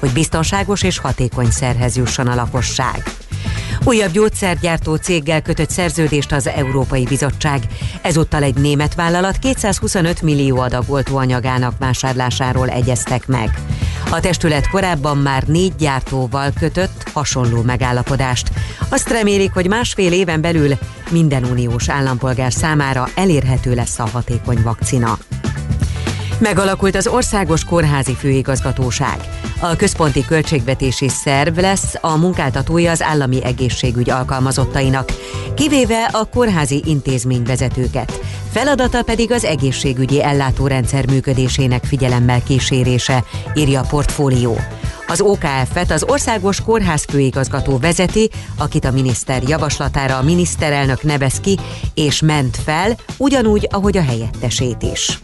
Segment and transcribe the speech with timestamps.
[0.00, 3.02] hogy biztonságos és hatékony szerhez jusson a lakosság.
[3.84, 7.62] Újabb gyógyszergyártó céggel kötött szerződést az Európai Bizottság.
[8.02, 13.60] Ezúttal egy német vállalat 225 millió adag oltóanyagának vásárlásáról egyeztek meg.
[14.10, 18.50] A testület korábban már négy gyártóval kötött hasonló megállapodást.
[18.88, 20.78] Azt remélik, hogy másfél éven belül
[21.10, 25.18] minden uniós állampolgár számára elérhető lesz a hatékony vakcina.
[26.38, 29.16] Megalakult az Országos Kórházi Főigazgatóság.
[29.60, 35.12] A központi költségvetési szerv lesz a munkáltatója az állami egészségügy alkalmazottainak,
[35.54, 38.20] kivéve a kórházi intézményvezetőket.
[38.50, 43.24] Feladata pedig az egészségügyi ellátórendszer működésének figyelemmel kísérése,
[43.54, 44.56] írja a portfólió.
[45.06, 51.58] Az OKF-et az Országos Kórház főigazgató vezeti, akit a miniszter javaslatára a miniszterelnök nevez ki,
[51.94, 55.20] és ment fel, ugyanúgy, ahogy a helyettesét is.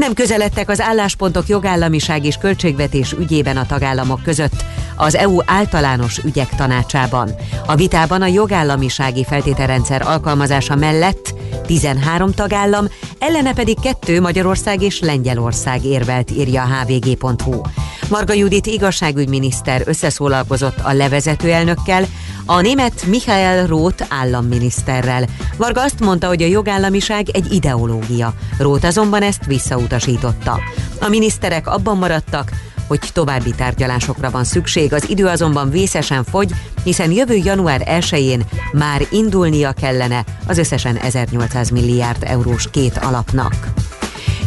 [0.00, 4.64] Nem közeledtek az álláspontok jogállamiság és költségvetés ügyében a tagállamok között
[5.00, 7.30] az EU általános ügyek tanácsában.
[7.66, 11.34] A vitában a jogállamisági feltételrendszer alkalmazása mellett
[11.66, 12.86] 13 tagállam,
[13.18, 17.60] ellene pedig kettő Magyarország és Lengyelország érvelt, írja a hvg.hu.
[18.08, 22.04] Marga Judit igazságügyminiszter összeszólalkozott a levezető elnökkel,
[22.46, 25.24] a német Michael Roth államminiszterrel.
[25.56, 28.34] Varga azt mondta, hogy a jogállamiság egy ideológia.
[28.58, 30.60] Roth azonban ezt visszautasította.
[31.00, 32.50] A miniszterek abban maradtak,
[32.90, 39.06] hogy további tárgyalásokra van szükség, az idő azonban vészesen fogy, hiszen jövő január 1-én már
[39.10, 43.54] indulnia kellene az összesen 1800 milliárd eurós két alapnak.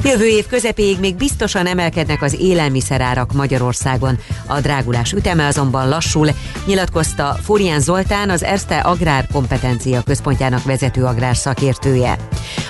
[0.03, 4.17] Jövő év közepéig még biztosan emelkednek az élelmiszerárak Magyarországon.
[4.45, 6.29] A drágulás üteme azonban lassul,
[6.65, 12.17] nyilatkozta Fórián Zoltán, az Erste Agrár Kompetencia Központjának vezető agrár szakértője.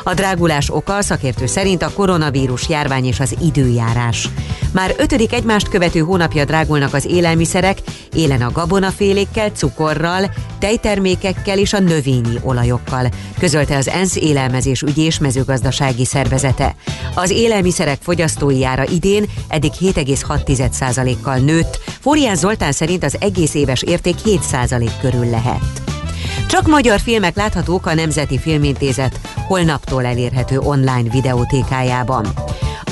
[0.03, 4.29] A drágulás oka szakértő szerint a koronavírus járvány és az időjárás.
[4.71, 7.77] Már ötödik egymást követő hónapja drágulnak az élelmiszerek,
[8.13, 16.05] élen a gabonafélékkel, cukorral, tejtermékekkel és a növényi olajokkal, közölte az ENSZ élelmezés ügyi mezőgazdasági
[16.05, 16.75] szervezete.
[17.15, 24.15] Az élelmiszerek fogyasztói ára idén eddig 7,6%-kal nőtt, Fórián Zoltán szerint az egész éves érték
[24.25, 25.92] 7% körül lehet.
[26.47, 32.27] Csak magyar filmek láthatók a Nemzeti Filmintézet holnaptól elérhető online videótékájában.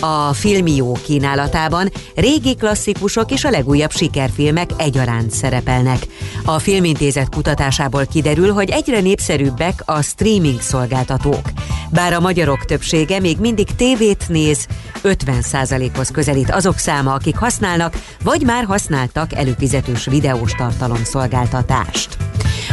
[0.03, 6.07] A Filmió kínálatában régi klasszikusok és a legújabb sikerfilmek egyaránt szerepelnek.
[6.45, 11.49] A Filmintézet kutatásából kiderül, hogy egyre népszerűbbek a streaming szolgáltatók.
[11.89, 14.67] Bár a magyarok többsége még mindig tévét néz,
[15.03, 22.17] 50%-hoz közelít azok száma, akik használnak, vagy már használtak előfizetős videós tartalom szolgáltatást.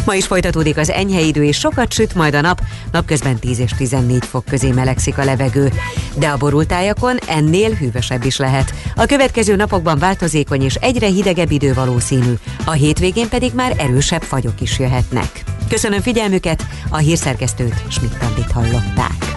[0.05, 2.61] Ma is folytatódik az enyhe idő, és sokat süt majd a nap,
[2.93, 5.73] napközben 10 és 14 fok közé melegszik a levegő.
[6.15, 8.75] De a borultájakon ennél hűvösebb is lehet.
[8.97, 12.33] A következő napokban változékony és egyre hidegebb idő valószínű,
[12.65, 15.45] a hétvégén pedig már erősebb fagyok is jöhetnek.
[15.69, 19.35] Köszönöm figyelmüket, a hírszerkesztőt schmidt hallották.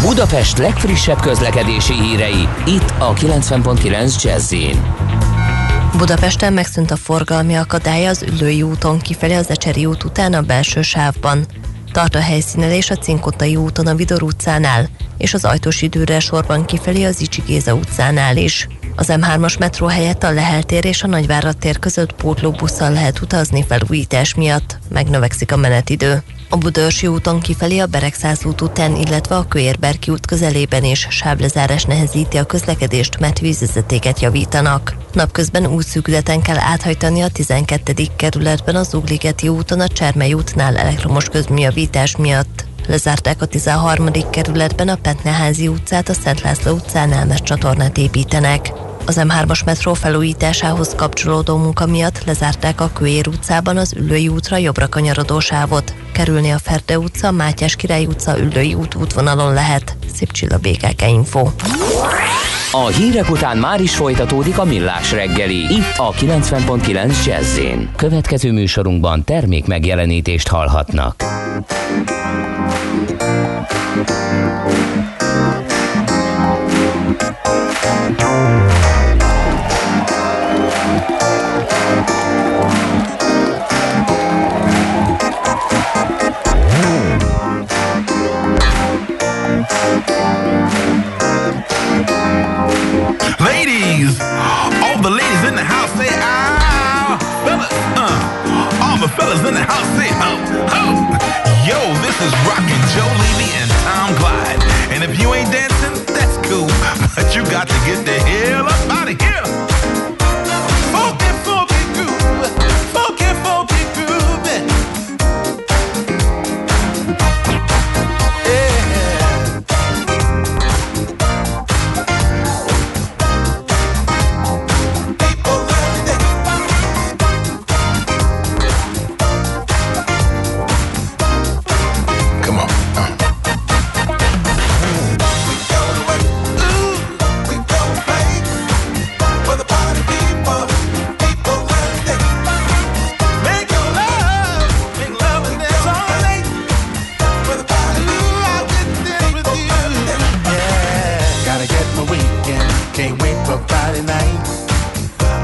[0.00, 4.54] Budapest legfrissebb közlekedési hírei, itt a 90.9 jazz
[5.98, 10.82] Budapesten megszűnt a forgalmi akadálya az Üllői úton kifelé az Ecseri út után a belső
[10.82, 11.46] sávban.
[11.92, 17.04] Tart a helyszínelés a Cinkotai úton a Vidor utcánál, és az ajtós időre sorban kifelé
[17.04, 18.68] az Icsi Géza utcánál is.
[19.00, 23.64] Az M3-as metró helyett a Lehel tér és a Nagyvárad tér között pótlóbusszal lehet utazni
[23.68, 26.22] felújítás miatt, megnövekszik a menetidő.
[26.48, 31.84] A Budörsi úton kifelé a Beregszáz út után, illetve a Kőérberki út közelében is sávlezárás
[31.84, 34.96] nehezíti a közlekedést, mert vízvezetéket javítanak.
[35.12, 37.92] Napközben útszűkületen kell áthajtani a 12.
[38.16, 42.64] kerületben az Ugligeti úton a Csermely útnál elektromos közműjavítás miatt.
[42.86, 44.10] Lezárták a 13.
[44.30, 48.88] kerületben a Petneházi utcát, a Szent László utcánál, mert csatornát építenek.
[49.06, 54.88] Az M3-as metró felújításához kapcsolódó munka miatt lezárták a Kőér utcában az Üllői útra jobbra
[54.88, 55.94] kanyarodó sávot.
[56.12, 59.96] Kerülni a Ferde utca, Mátyás Király utca, Üllői út útvonalon lehet.
[60.14, 61.48] Szép csilla BKK Info.
[62.72, 65.56] A hírek után már is folytatódik a millás reggeli.
[65.56, 67.58] Itt a 90.9 jazz
[67.96, 71.24] Következő műsorunkban termék megjelenítést hallhatnak.
[101.66, 104.60] Yo, this is Rockin' Joe Levy and Tom Glide.
[104.92, 105.79] And if you ain't dancing,
[107.14, 109.39] But you got to get the hell up out of here.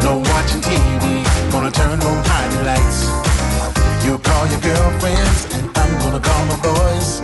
[0.07, 3.11] No watching TV, gonna turn on party lights.
[4.05, 7.21] You call your girlfriends, and I'm gonna call my boys.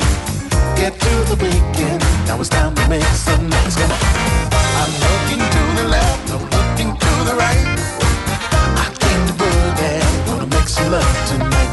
[0.75, 3.77] Get to the weekend, now it's time to make some noise.
[3.77, 3.99] Come on.
[4.83, 7.67] I'm looking to the left, I'm looking to the right.
[8.85, 11.73] I came to boogie, gonna make some love tonight.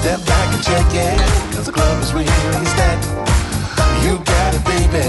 [0.00, 1.18] Step back and check it,
[1.54, 3.06] cause the club is really stacked.
[4.04, 5.06] You got it, baby,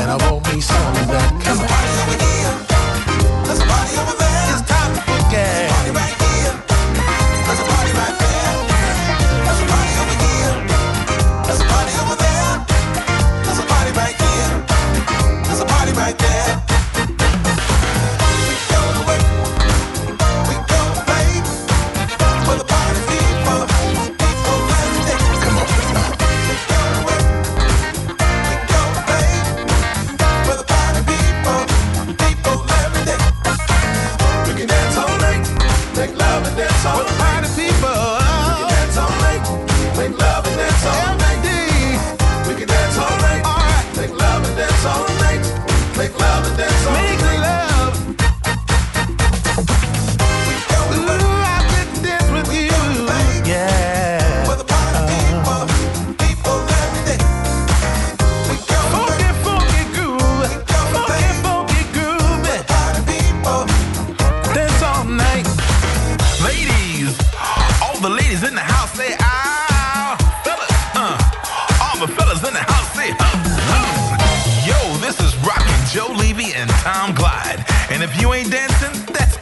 [0.00, 0.16] and I
[0.52, 1.39] me some of that.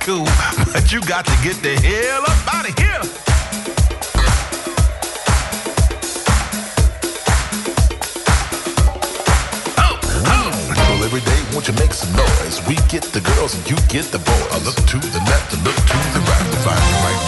[0.09, 0.25] Cool.
[0.73, 3.03] But you got to get the hell up out of here.
[9.77, 11.05] Oh, oh.
[11.05, 12.57] Every day, won't you make some noise?
[12.67, 14.49] We get the girls and you get the boys.
[14.53, 17.28] I look to the left and look to the right to find the right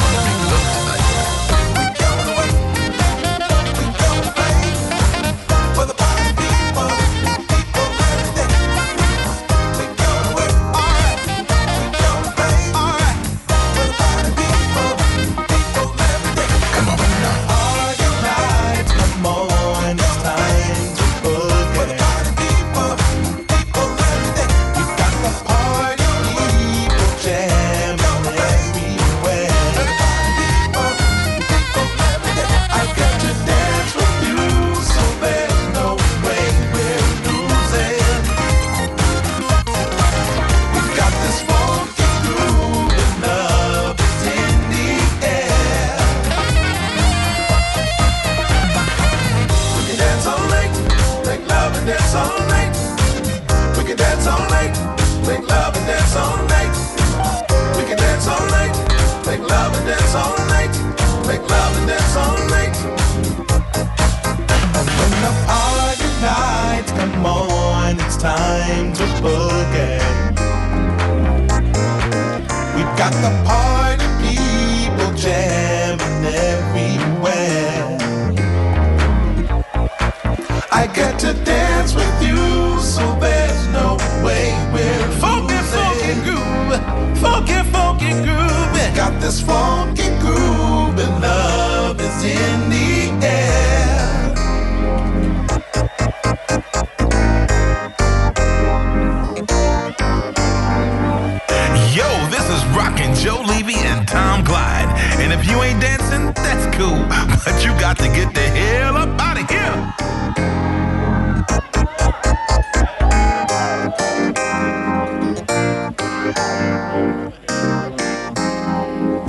[105.40, 107.00] if you ain't dancing, that's cool.
[107.44, 109.78] But you got to get the hell up out of here.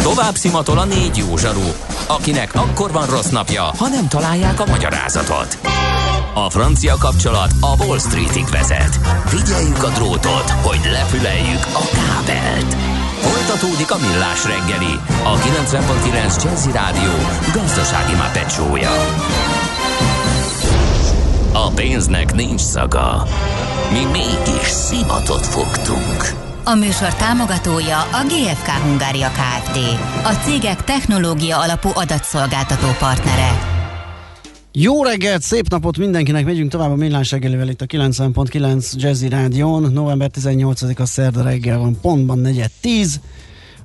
[0.03, 1.71] Tovább szimatol a négy jó zsaru,
[2.07, 5.57] akinek akkor van rossz napja, ha nem találják a magyarázatot.
[6.33, 8.99] A francia kapcsolat a Wall Streetig vezet.
[9.25, 12.90] Figyeljük a drótot, hogy lefüleljük a kábelt.
[13.21, 17.11] Folytatódik a millás reggeli, a 90.9 Jazzy Rádió
[17.53, 18.91] gazdasági mapetsója.
[21.53, 23.27] A pénznek nincs szaga.
[23.91, 26.33] Mi mégis szimatot fogtunk.
[26.63, 29.77] A műsor támogatója a GFK Hungária Kft.
[30.23, 33.70] A cégek technológia alapú adatszolgáltató partnere.
[34.73, 39.91] Jó reggelt, szép napot mindenkinek, megyünk tovább a millás reggelivel itt a 90.9 Jazzy Rádión.
[39.93, 43.13] November 18-a szerda reggel van, pontban 4.10.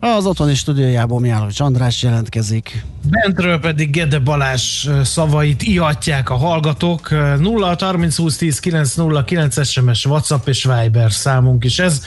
[0.01, 2.85] Az otthoni stúdiójából Miállós András jelentkezik.
[3.11, 7.11] Bentről pedig Gede Balázs szavait ihatják a hallgatók.
[7.39, 12.03] 0 30 20 10 9 0 9 SMS, WhatsApp és Viber számunk is ez.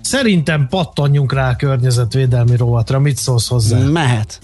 [0.00, 2.98] Szerintem pattanjunk rá a környezetvédelmi rovatra.
[2.98, 3.78] Mit szólsz hozzá?
[3.78, 4.40] Mehet.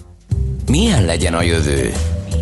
[0.66, 1.92] Milyen legyen a jövő?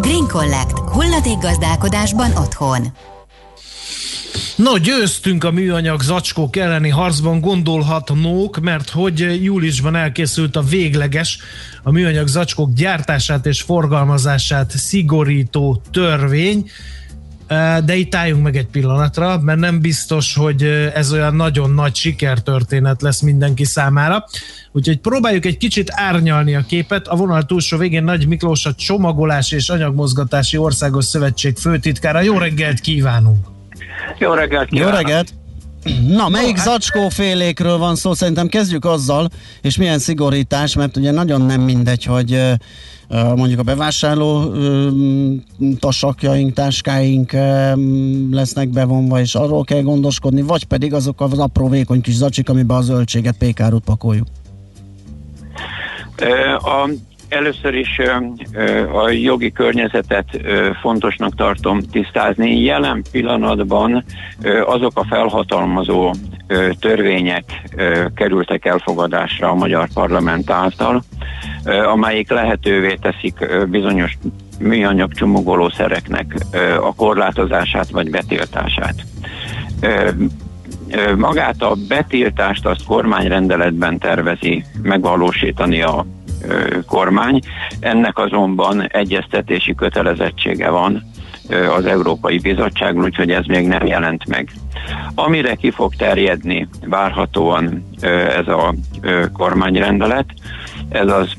[0.00, 0.78] Green Collect.
[0.78, 2.86] Hulladékgazdálkodásban otthon.
[4.56, 11.38] No, győztünk a műanyag zacskók elleni harcban, gondolhatnók, mert hogy júliusban elkészült a végleges,
[11.82, 16.70] a műanyag zacskók gyártását és forgalmazását szigorító törvény,
[17.84, 20.62] de itt álljunk meg egy pillanatra, mert nem biztos, hogy
[20.94, 24.24] ez olyan nagyon nagy sikertörténet lesz mindenki számára.
[24.72, 27.08] Úgyhogy próbáljuk egy kicsit árnyalni a képet.
[27.08, 32.20] A vonal túlsó végén Nagy Miklós a Csomagolás és Anyagmozgatási Országos Szövetség főtitkára.
[32.20, 33.46] Jó reggelt kívánunk!
[34.18, 34.68] Jó reggelt!
[34.70, 35.32] Jó reggelt!
[36.08, 38.12] Na, melyik zacskófélékről van szó?
[38.12, 39.28] Szerintem kezdjük azzal,
[39.60, 42.40] és milyen szigorítás, mert ugye nagyon nem mindegy, hogy
[43.08, 44.52] mondjuk a bevásárló
[45.78, 47.32] tasakjaink, táskáink
[48.30, 52.76] lesznek bevonva, és arról kell gondoskodni, vagy pedig azok az apró vékony kis zacsik, amiben
[52.76, 54.26] a zöldséget, pékárút pakoljuk.
[56.58, 56.90] A
[57.28, 58.00] Először is
[58.92, 60.40] a jogi környezetet
[60.80, 62.60] fontosnak tartom tisztázni.
[62.60, 64.04] Jelen pillanatban
[64.66, 66.14] azok a felhatalmazó
[66.80, 67.44] törvények
[68.14, 71.02] kerültek elfogadásra a magyar parlament által,
[71.92, 74.18] amelyik lehetővé teszik bizonyos
[74.60, 76.34] műanyag csomagolószereknek
[76.80, 78.94] a korlátozását vagy betiltását.
[81.16, 86.06] Magát a betiltást azt kormányrendeletben tervezi megvalósítani a
[86.86, 87.40] kormány.
[87.80, 91.02] Ennek azonban egyeztetési kötelezettsége van
[91.76, 94.50] az Európai Bizottság, úgyhogy ez még nem jelent meg.
[95.14, 97.84] Amire ki fog terjedni várhatóan
[98.36, 98.74] ez a
[99.32, 100.26] kormányrendelet,
[100.88, 101.32] ez az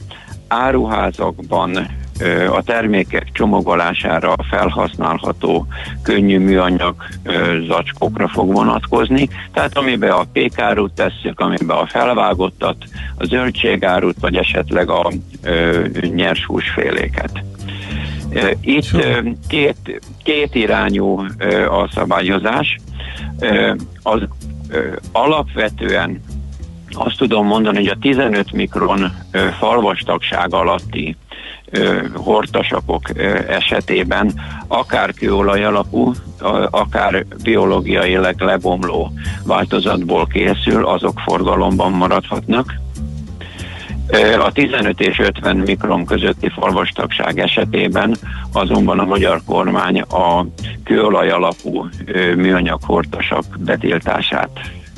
[0.48, 1.88] áruházakban
[2.52, 5.68] a termékek csomagolására felhasználható
[6.04, 6.96] könnyű műanyag
[7.68, 12.78] zacskókra fog vonatkozni, tehát amiben a pékárút tesszük, amiben a felvágottat,
[13.18, 15.12] a zöldségárút, vagy esetleg a
[16.02, 17.44] nyers húsféléket.
[18.62, 18.90] Itt
[19.48, 21.20] két, két irányú
[21.70, 22.78] a szabályozás.
[24.04, 24.22] Az
[25.12, 26.22] alapvetően
[26.92, 29.12] azt tudom mondani, hogy a 15 mikron
[29.60, 31.16] falvastagság alatti
[32.14, 33.02] hortasakok
[33.48, 34.34] esetében
[34.68, 36.14] akár kőolaj alapú,
[36.70, 39.12] akár biológiailag lebomló
[39.44, 42.74] változatból készül, azok forgalomban maradhatnak.
[44.40, 48.16] A 15 és 50 mikron közötti falvastagság esetében
[48.52, 50.46] azonban a magyar kormány a
[50.84, 51.88] kőolaj alapú
[52.36, 54.50] műanyag hortasak betiltását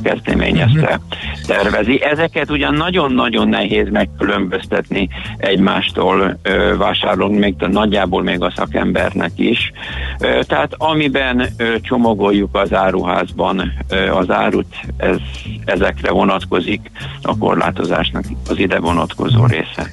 [0.04, 1.00] kezdeményezte,
[1.48, 2.04] tervezi.
[2.04, 6.40] Ezeket ugyan nagyon-nagyon nehéz megkülönböztetni egymástól
[6.78, 9.72] vásárolni, még nagyjából még a szakembernek is.
[10.42, 13.74] Tehát amiben csomagoljuk az áruházban
[14.14, 15.18] az árut, ez,
[15.66, 16.92] ezekre vonatkozik
[17.22, 19.92] a korlátozásnak az ide vonatkozó része.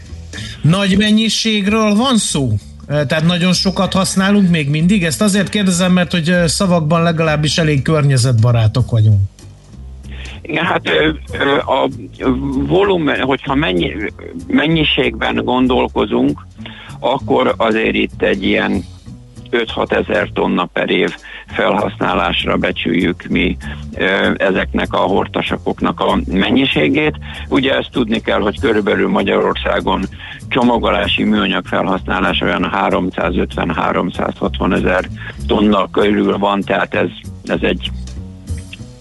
[0.60, 2.52] Nagy mennyiségről van szó?
[2.86, 5.04] Tehát nagyon sokat használunk még mindig?
[5.04, 9.20] Ezt azért kérdezem, mert hogy szavakban legalábbis elég környezetbarátok vagyunk.
[10.46, 10.88] Igen, hát
[11.66, 11.88] a
[12.66, 13.94] volumen, hogyha mennyi,
[14.46, 16.46] mennyiségben gondolkozunk,
[17.00, 18.84] akkor azért itt egy ilyen
[19.50, 21.14] 5-6 ezer tonna per év
[21.46, 23.56] felhasználásra becsüljük mi
[24.36, 27.14] ezeknek a hortasakoknak a mennyiségét.
[27.48, 30.04] Ugye ezt tudni kell, hogy körülbelül Magyarországon
[30.48, 35.08] csomagolási műanyag felhasználás olyan 350-360 ezer
[35.46, 37.08] tonna körül van, tehát ez,
[37.44, 37.90] ez egy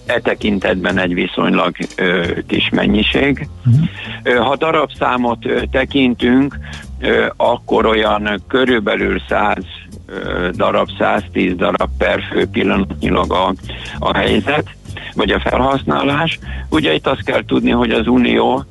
[0.05, 3.47] e tekintetben egy viszonylag ö, kis mennyiség.
[3.65, 4.45] Uh-huh.
[4.45, 6.57] Ha darabszámot ö, tekintünk,
[6.99, 9.57] ö, akkor olyan körülbelül 100
[10.05, 13.53] ö, darab, 110 darab per fő pillanatnyilag a,
[13.99, 14.69] a helyzet,
[15.13, 16.39] vagy a felhasználás.
[16.69, 18.65] Ugye itt azt kell tudni, hogy az Unió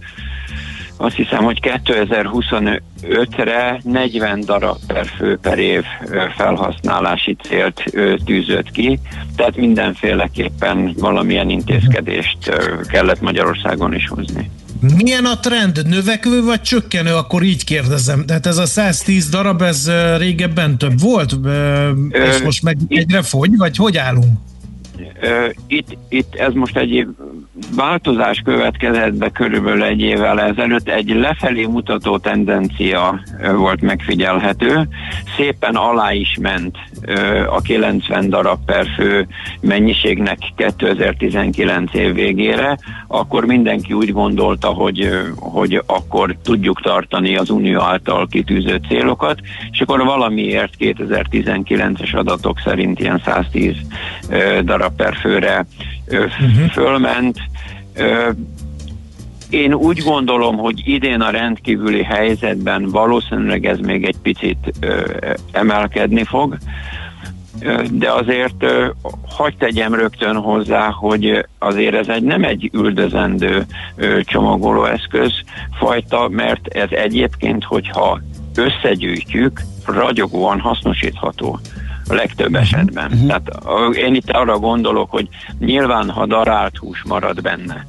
[0.97, 5.83] azt hiszem, hogy 2025-re 40 darab per fő per év
[6.37, 7.85] felhasználási célt
[8.25, 8.99] tűzött ki,
[9.37, 12.39] tehát mindenféleképpen valamilyen intézkedést
[12.87, 14.51] kellett Magyarországon is hozni.
[14.97, 15.87] Milyen a trend?
[15.89, 17.15] Növekvő vagy csökkenő?
[17.15, 18.27] Akkor így kérdezem.
[18.27, 21.37] Tehát ez a 110 darab, ez régebben több volt?
[22.11, 24.39] És most meg egyre fogy, vagy hogy állunk?
[25.67, 27.07] Itt, itt ez most egy
[27.77, 33.21] változás következett be körülbelül egy évvel ezelőtt, egy lefelé mutató tendencia
[33.55, 34.89] volt megfigyelhető,
[35.37, 36.79] szépen alá is ment
[37.49, 39.26] a 90 darab per fő
[39.61, 47.80] mennyiségnek 2019 év végére, akkor mindenki úgy gondolta, hogy, hogy akkor tudjuk tartani az Unió
[47.80, 49.38] által kitűzött célokat,
[49.70, 53.75] és akkor valamiért 2019-es adatok szerint ilyen 110
[54.62, 55.66] darab per főre
[56.08, 56.70] uh-huh.
[56.73, 57.38] fölment.
[59.54, 64.73] Én úgy gondolom, hogy idén a rendkívüli helyzetben valószínűleg ez még egy picit
[65.52, 66.56] emelkedni fog,
[67.90, 68.66] de azért
[69.28, 73.66] hagyd tegyem rögtön hozzá, hogy azért ez egy nem egy üldözendő
[74.23, 75.32] csomagolóeszköz
[75.78, 78.20] fajta, mert ez egyébként, hogyha
[78.54, 81.58] összegyűjtjük, ragyogóan hasznosítható
[82.08, 82.61] a legtöbb mhm.
[82.61, 83.12] esetben.
[83.12, 83.26] Uh-huh.
[83.26, 87.84] Tehát én itt arra gondolok, hogy nyilván, ha darált hús marad benne,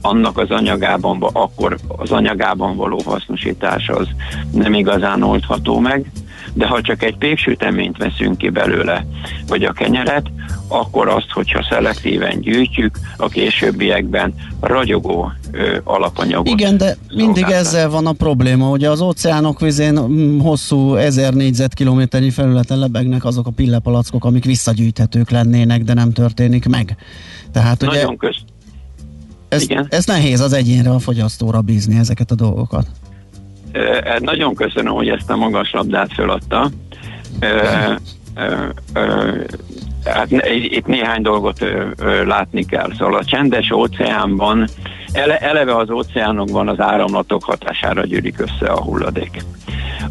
[0.00, 4.08] annak az anyagában, akkor az anyagában való hasznosítás az
[4.52, 6.10] nem igazán oldható meg,
[6.52, 9.06] de ha csak egy péksüteményt veszünk ki belőle,
[9.48, 10.30] vagy a kenyeret,
[10.68, 16.48] akkor azt, hogyha szelektíven gyűjtjük, a későbbiekben ragyogó ö, alapanyagot.
[16.48, 22.30] Igen, de mindig ezzel van a probléma, hogy az óceánok vizén mm, hosszú ezer négyzetkilométernyi
[22.30, 26.96] felületen lebegnek azok a pillepalackok, amik visszagyűjthetők lennének, de nem történik meg.
[27.52, 28.16] Tehát Nagyon ugye...
[28.16, 28.36] Köz...
[29.48, 29.86] Ez, Igen.
[29.90, 32.86] ez nehéz az egyénre, a fogyasztóra bízni ezeket a dolgokat.
[33.72, 36.70] E, nagyon köszönöm, hogy ezt a magas labdát föladta.
[40.04, 40.30] Hát
[40.70, 41.64] itt néhány dolgot
[42.24, 42.90] látni kell.
[42.98, 44.68] Szóval a csendes óceánban,
[45.12, 49.44] ele, eleve az óceánokban az áramlatok hatására gyűrik össze a hulladék.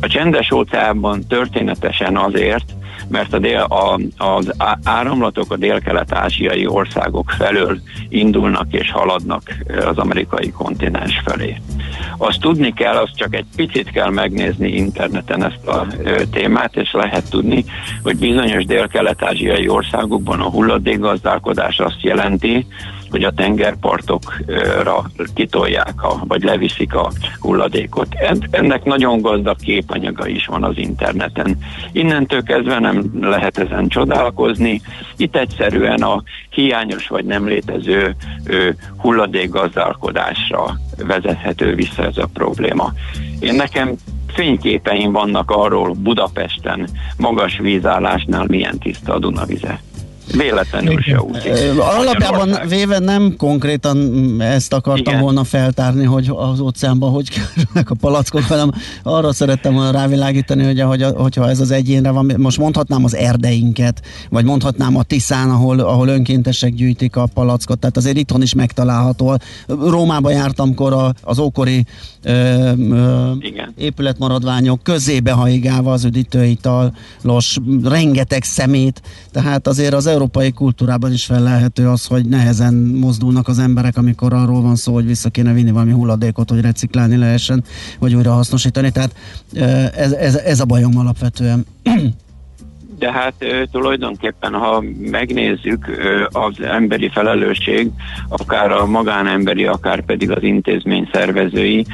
[0.01, 2.65] A csendes óceánban történetesen azért,
[3.09, 9.41] mert a dél, a, az áramlatok a dél-kelet-ázsiai országok felől indulnak és haladnak
[9.85, 11.61] az amerikai kontinens felé.
[12.17, 15.87] Azt tudni kell, azt csak egy picit kell megnézni interneten ezt a
[16.31, 17.65] témát, és lehet tudni,
[18.03, 22.65] hogy bizonyos dél-kelet-ázsiai országokban a hulladékgazdálkodás azt jelenti,
[23.09, 28.07] hogy a tengerpartokra kitolják, a, vagy leviszik a hulladékot.
[28.49, 31.57] Ennek nagyon gazdag képanyaga is van az interneten.
[31.91, 34.81] Innentől kezdve nem lehet ezen csodálkozni.
[35.17, 38.15] Itt egyszerűen a hiányos vagy nem létező
[38.97, 42.93] hulladékgazdálkodásra vezethető vissza ez a probléma.
[43.39, 43.95] Én nekem
[44.27, 49.79] fényképeim vannak arról Budapesten magas vízállásnál milyen tiszta a Dunavize.
[50.31, 51.51] Véletlenül se úgy.
[51.77, 53.97] Alapjában véve nem konkrétan
[54.41, 55.21] ezt akartam Igen.
[55.21, 58.71] volna feltárni, hogy az óceánban hogy kerülnek a palackok, hanem
[59.03, 64.01] arra szerettem volna rávilágítani, hogy ahogy, hogyha ez az egyénre van, most mondhatnám az erdeinket,
[64.29, 69.37] vagy mondhatnám a Tiszán, ahol, ahol önkéntesek gyűjtik a palackot, tehát azért itthon is megtalálható.
[69.67, 71.85] Rómába jártam, kor az ókori
[72.23, 73.31] ö, ö,
[73.77, 82.05] épületmaradványok közébe haigálva az üdítőitalos, rengeteg szemét, tehát azért az európai kultúrában is felelhető az,
[82.05, 86.49] hogy nehezen mozdulnak az emberek, amikor arról van szó, hogy vissza kéne vinni valami hulladékot,
[86.49, 87.63] hogy reciklálni lehessen,
[87.99, 88.91] vagy újra hasznosítani.
[88.91, 89.15] Tehát
[89.95, 91.65] ez, ez, ez a bajom alapvetően
[92.97, 93.33] de hát
[93.71, 95.85] tulajdonképpen, ha megnézzük
[96.31, 97.89] az emberi felelősség,
[98.29, 101.85] akár a magánemberi, akár pedig az intézmény szervezői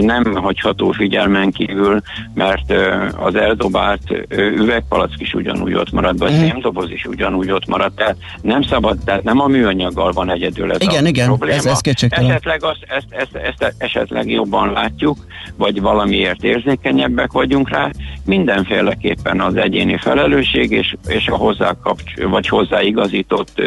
[0.00, 2.00] nem hagyható figyelmen kívül,
[2.34, 2.72] mert
[3.16, 6.60] az eldobált üvegpalack is ugyanúgy ott marad, vagy mm.
[6.60, 10.82] doboz is ugyanúgy ott marad, tehát nem szabad, tehát nem a műanyaggal van egyedül ez
[10.82, 11.56] igen, a igen, probléma.
[11.56, 15.16] Ez, ez esetleg azt, ezt, ezt, ezt esetleg jobban látjuk,
[15.56, 17.90] vagy valamiért érzékenyebbek vagyunk rá,
[18.24, 23.62] mindenféleképpen az egyéni felelősség és, és a hozzá kapcs- vagy hozzáigazított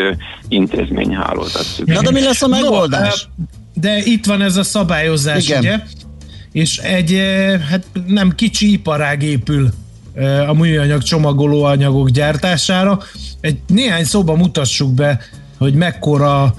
[0.47, 1.95] intézményhálózat szükség.
[1.95, 3.27] Na de mi lesz a megoldás?
[3.35, 5.59] No, de itt van ez a szabályozás, Igen.
[5.59, 5.79] ugye?
[6.51, 7.21] És egy
[7.69, 9.69] hát nem kicsi iparág épül
[10.47, 12.99] a műanyag csomagoló anyagok gyártására.
[13.41, 15.19] Egy néhány szóba mutassuk be,
[15.57, 16.55] hogy mekkora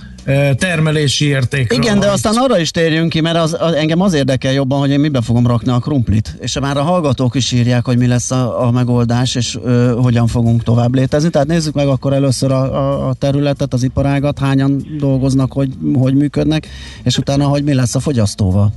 [0.59, 1.73] termelési érték.
[1.73, 4.91] Igen, de aztán arra is térjünk ki, mert az, az, engem az érdekel jobban, hogy
[4.91, 6.37] én mibe fogom rakni a krumplit.
[6.41, 10.27] És már a hallgatók is írják, hogy mi lesz a, a megoldás, és ö, hogyan
[10.27, 11.31] fogunk tovább létezni.
[11.31, 16.15] Tehát nézzük meg akkor először a, a, a területet, az iparágat, hányan dolgoznak, hogy, hogy
[16.15, 16.67] működnek,
[17.03, 18.73] és utána, hogy mi lesz a fogyasztóval.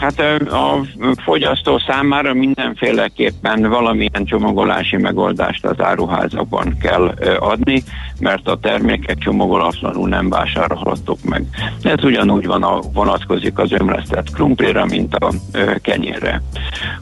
[0.00, 0.86] Hát a
[1.24, 7.82] fogyasztó számára mindenféleképpen valamilyen csomagolási megoldást az áruházakban kell adni,
[8.22, 11.44] mert a termékek csomagolatlanul nem vásárolhatók meg.
[11.82, 15.32] Ez ugyanúgy van a, vonatkozik az ömlesztett krumplira, mint a
[15.80, 16.42] kenyérre.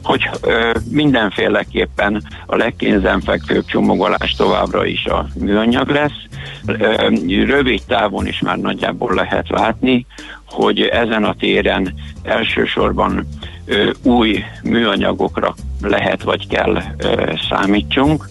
[0.03, 6.25] hogy ö, mindenféleképpen a legkézenfekvőbb csomagolás továbbra is a műanyag lesz.
[6.65, 7.07] Ö,
[7.45, 10.05] rövid távon is már nagyjából lehet látni,
[10.45, 13.27] hogy ezen a téren elsősorban
[13.65, 18.29] ö, új műanyagokra lehet vagy kell ö, számítsunk,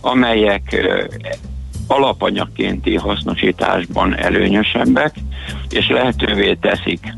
[0.00, 1.04] amelyek ö,
[1.86, 5.14] alapanyagkénti hasznosításban előnyösebbek,
[5.70, 7.14] és lehetővé teszik,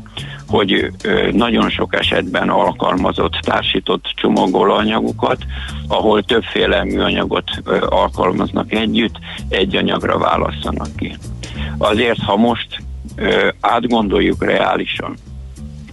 [0.47, 0.91] hogy
[1.31, 5.45] nagyon sok esetben alkalmazott, társított csomagolóanyagokat,
[5.87, 7.49] ahol többféle műanyagot
[7.89, 9.15] alkalmaznak együtt,
[9.49, 11.17] egy anyagra válasszanak ki.
[11.77, 12.67] Azért, ha most
[13.59, 15.15] átgondoljuk reálisan,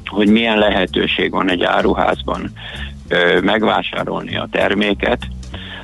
[0.07, 2.53] hogy milyen lehetőség van egy áruházban
[3.43, 5.27] megvásárolni a terméket,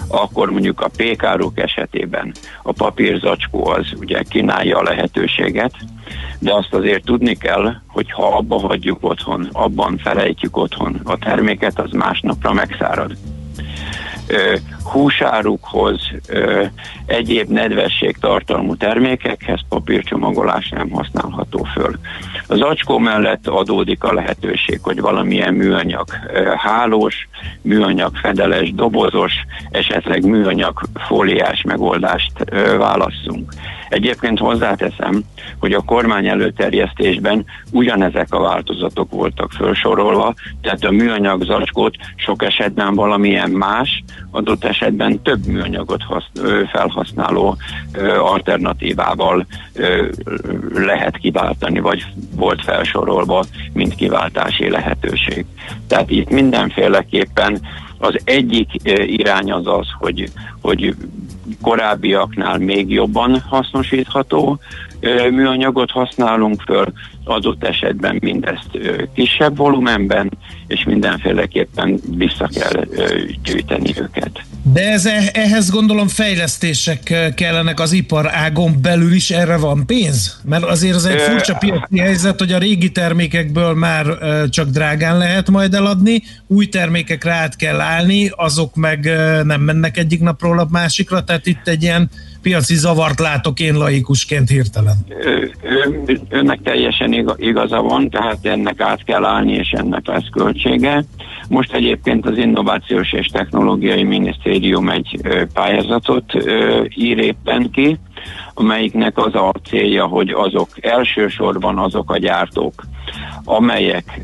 [0.08, 5.72] akkor mondjuk a pékárok esetében a papírzacskó az ugye kínálja a lehetőséget,
[6.38, 11.78] de azt azért tudni kell, hogy ha abba hagyjuk otthon, abban felejtjük otthon a terméket,
[11.78, 13.16] az másnapra megszárad
[14.90, 16.01] húsárukhoz,
[17.07, 21.98] egyéb nedvesség tartalmú termékekhez papírcsomagolás nem használható föl.
[22.46, 26.09] Az acskó mellett adódik a lehetőség, hogy valamilyen műanyag
[26.57, 27.29] hálós,
[27.62, 29.33] műanyag fedeles, dobozos,
[29.70, 32.33] esetleg műanyag fóliás megoldást
[32.79, 33.53] válasszunk.
[33.88, 35.22] Egyébként hozzáteszem,
[35.59, 42.94] hogy a kormány előterjesztésben ugyanezek a változatok voltak felsorolva, tehát a műanyag zacskót sok esetben
[42.94, 44.77] valamilyen más, adott esetben
[45.22, 46.02] több műanyagot
[46.72, 47.56] felhasználó
[48.18, 49.46] alternatívával
[50.74, 52.04] lehet kiváltani, vagy
[52.36, 55.44] volt felsorolva, mint kiváltási lehetőség.
[55.86, 57.60] Tehát itt mindenféleképpen
[57.98, 58.68] az egyik
[59.06, 60.94] irány az az, hogy, hogy
[61.62, 64.58] korábbiaknál még jobban hasznosítható
[65.30, 66.92] műanyagot használunk föl,
[67.24, 68.78] adott esetben mindezt
[69.14, 70.30] kisebb volumenben,
[70.66, 72.84] és mindenféleképpen vissza kell
[73.42, 74.42] gyűjteni őket.
[74.72, 80.40] De ez, e, ehhez gondolom fejlesztések kellenek az iparágon belül is, erre van pénz?
[80.44, 84.07] Mert azért az egy furcsa piaci helyzet, hogy a régi termékekből már
[84.48, 89.04] csak drágán lehet majd eladni, új termékekre át kell állni, azok meg
[89.44, 92.11] nem mennek egyik napról a másikra, tehát itt egy ilyen
[92.42, 94.96] piaci zavart látok én laikusként hirtelen.
[96.29, 101.05] Önnek teljesen igaza van, tehát ennek át kell állni, és ennek lesz költsége.
[101.48, 105.20] Most egyébként az Innovációs és Technológiai Minisztérium egy
[105.53, 106.33] pályázatot
[106.96, 107.98] ír éppen ki,
[108.55, 112.87] amelyiknek az a célja, hogy azok elsősorban azok a gyártók,
[113.44, 114.20] amelyek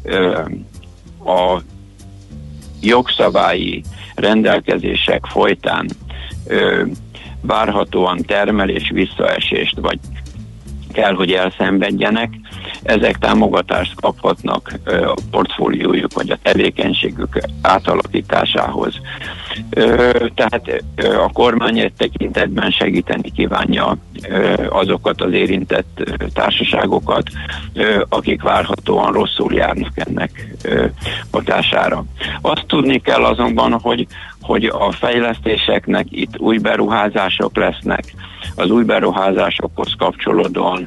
[1.25, 1.61] a
[2.81, 3.83] jogszabályi
[4.15, 5.89] rendelkezések folytán
[7.47, 9.99] várhatóan termelés visszaesést, vagy
[10.93, 12.35] kell, hogy elszenvedjenek,
[12.83, 19.01] ezek támogatást kaphatnak a portfóliójuk vagy a tevékenységük átalakításához.
[20.35, 23.97] Tehát a kormány egy tekintetben segíteni kívánja
[24.69, 26.03] azokat az érintett
[26.35, 27.29] társaságokat,
[28.09, 30.57] akik várhatóan rosszul járnak ennek
[31.31, 32.05] hatására.
[32.41, 34.07] Azt tudni kell azonban, hogy,
[34.45, 38.15] hogy a fejlesztéseknek itt új beruházások lesznek,
[38.57, 40.85] az új beruházásokhoz kapcsolódóan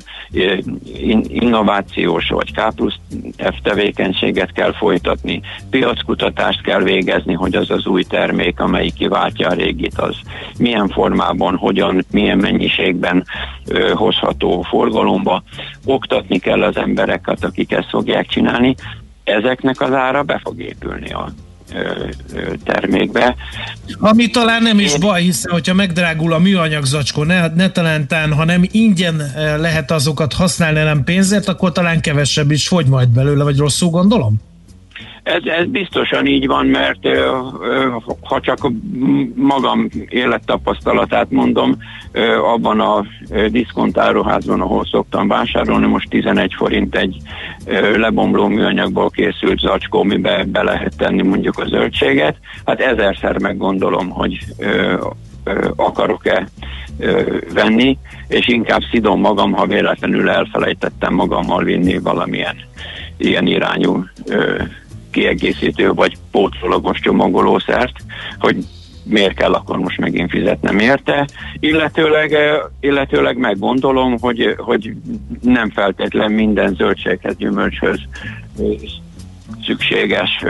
[1.28, 2.96] innovációs vagy K plusz
[3.38, 9.54] F tevékenységet kell folytatni, piackutatást kell végezni, hogy az az új termék, amelyik kiváltja a
[9.54, 10.16] régit, az
[10.58, 13.26] milyen formában, hogyan, milyen mennyiségben
[13.94, 15.44] hozható forgalomba.
[15.86, 18.76] Oktatni kell az embereket, akik ezt fogják csinálni.
[19.24, 21.28] Ezeknek az ára be fog épülni a
[22.64, 23.36] termékbe.
[24.00, 28.46] Ami talán nem is baj, hiszen hogyha megdrágul a műanyag zacskó, ne, ne talántán, ha
[28.46, 33.58] nem ingyen lehet azokat használni, nem pénzért, akkor talán kevesebb is fogy majd belőle, vagy
[33.58, 34.38] rosszul gondolom?
[35.28, 37.08] Ez, ez biztosan így van, mert
[38.22, 38.72] ha csak
[39.36, 41.78] magam élettapasztalatát mondom,
[42.54, 43.06] abban a
[43.50, 47.18] diszkontáruházban, ahol szoktam vásárolni, most 11 forint egy
[47.96, 52.36] lebomló műanyagból készült zacskó, amibe be lehet tenni mondjuk a zöldséget.
[52.66, 54.40] Hát ezerszer meggondolom, hogy
[55.76, 56.48] akarok-e
[57.54, 62.56] venni, és inkább szidom magam, ha véletlenül elfelejtettem magammal vinni valamilyen
[63.18, 64.06] ilyen irányú
[65.18, 67.96] kiegészítő vagy pótlólagos csomagolószert,
[68.40, 68.56] hogy
[69.04, 71.28] miért kell akkor most megint fizetnem érte,
[71.60, 72.38] illetőleg,
[72.80, 74.94] illetőleg meggondolom, hogy, hogy
[75.42, 78.00] nem feltétlen minden zöldséghez, gyümölcshöz
[79.66, 80.44] szükséges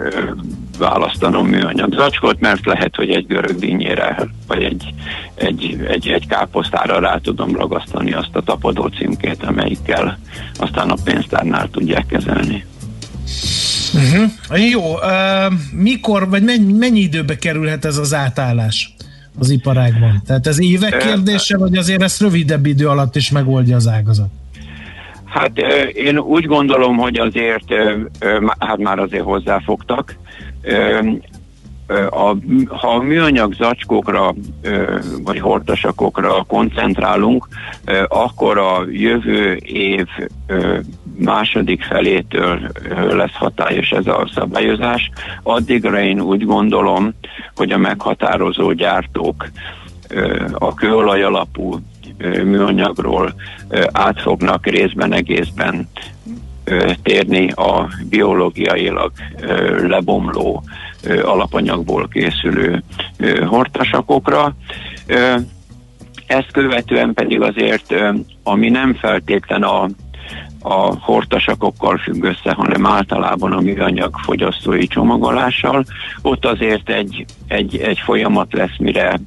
[0.78, 4.94] választanom műanyag zacskót, mert lehet, hogy egy görög dinnyére, vagy egy,
[5.36, 10.20] egy, egy, egy káposztára rá tudom ragasztani azt a tapadó címkét, amelyikkel
[10.60, 12.66] aztán a pénztárnál tudják kezelni.
[13.94, 14.70] Uh-huh.
[14.70, 18.96] Jó, uh, mikor, vagy mennyi, mennyi időbe kerülhet ez az átállás
[19.40, 20.22] az iparágban?
[20.26, 24.30] Tehát ez évek kérdése, vagy azért ezt rövidebb idő alatt is megoldja az ágazat?
[25.26, 25.58] Hát
[25.94, 27.74] én úgy gondolom, hogy azért,
[28.60, 30.16] hát már azért hozzáfogtak.
[32.10, 32.36] A,
[32.68, 34.34] ha a műanyag zacskókra
[35.24, 37.48] vagy hortasakokra koncentrálunk,
[38.08, 40.08] akkor a jövő év
[41.18, 42.60] második felétől
[43.12, 45.12] lesz hatályos ez a szabályozás.
[45.44, 47.14] Addigra én úgy gondolom,
[47.56, 49.50] hogy a meghatározó gyártók
[50.54, 51.80] a kőolaj alapú
[52.44, 53.34] műanyagról
[53.92, 55.90] át fognak részben egészben
[57.04, 59.12] térni a biológiailag
[59.88, 60.64] lebomló
[61.24, 62.84] alapanyagból készülő
[63.46, 64.56] hortasakokra.
[66.28, 67.94] Ezt követően pedig azért,
[68.44, 69.88] ami nem feltétlen a
[70.70, 75.86] a hortasakokkal függ össze, hanem általában a műanyag fogyasztói csomagolással.
[76.22, 79.20] Ott azért egy, egy, egy folyamat lesz, mire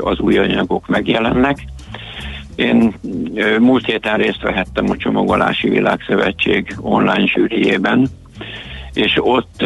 [0.00, 1.64] az új anyagok megjelennek.
[2.54, 2.94] Én
[3.58, 8.08] múlt héten részt vehettem a Csomagolási Világszövetség online zsűriében,
[8.92, 9.64] és ott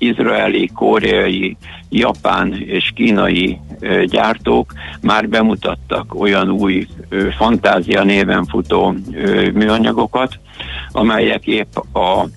[0.00, 1.56] izraeli, koreai,
[1.88, 3.58] japán és kínai
[4.04, 6.86] gyártók már bemutattak olyan új
[7.36, 8.94] fantázia néven futó
[9.54, 10.38] műanyagokat,
[10.92, 12.28] amelyek épp a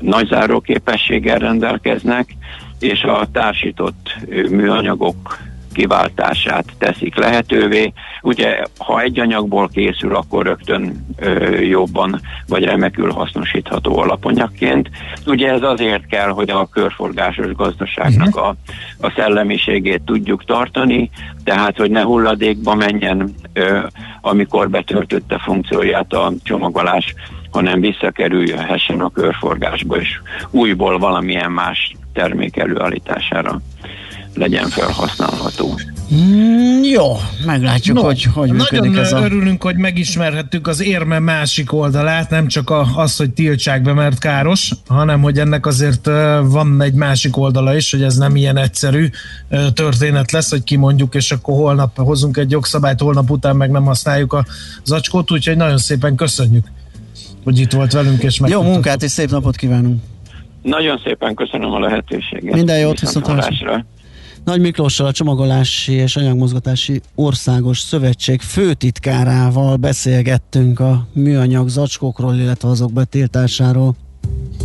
[0.00, 2.36] nagy záróképességgel rendelkeznek,
[2.80, 4.16] és a társított
[4.50, 5.38] műanyagok
[5.76, 7.92] kiváltását teszik lehetővé.
[8.22, 14.90] Ugye, ha egy anyagból készül, akkor rögtön ö, jobban vagy remekül hasznosítható alapanyagként.
[15.26, 18.54] Ugye ez azért kell, hogy a körforgásos gazdaságnak a,
[19.00, 21.10] a szellemiségét tudjuk tartani,
[21.44, 23.78] tehát hogy ne hulladékba menjen, ö,
[24.20, 27.14] amikor betöltötte funkcióját a csomagolás,
[27.50, 33.60] hanem visszakerülhessen a körforgásba, és újból valamilyen más termék előállítására
[34.36, 35.78] legyen felhasználható.
[36.14, 39.24] Mm, jó, meglátjuk, no, hogy hogy működik ez a...
[39.24, 44.18] örülünk, hogy megismerhettük az érme másik oldalát, nem csak a, az, hogy tiltsák be, mert
[44.18, 46.06] káros, hanem hogy ennek azért
[46.42, 49.08] van egy másik oldala is, hogy ez nem ilyen egyszerű
[49.74, 54.32] történet lesz, hogy kimondjuk, és akkor holnap hozunk egy jogszabályt, holnap után meg nem használjuk
[54.32, 54.44] a
[54.84, 56.66] zacskót, úgyhogy nagyon szépen köszönjük,
[57.44, 60.02] hogy itt volt velünk, és Jó munkát és szép napot kívánunk!
[60.62, 62.54] Nagyon szépen köszönöm a lehetőséget.
[62.54, 63.26] Minden jót, viszont
[64.46, 72.92] nagy Miklóssal a Csomagolási és Anyagmozgatási Országos Szövetség főtitkárával beszélgettünk a műanyag zacskókról, illetve azok
[72.92, 73.96] betiltásáról.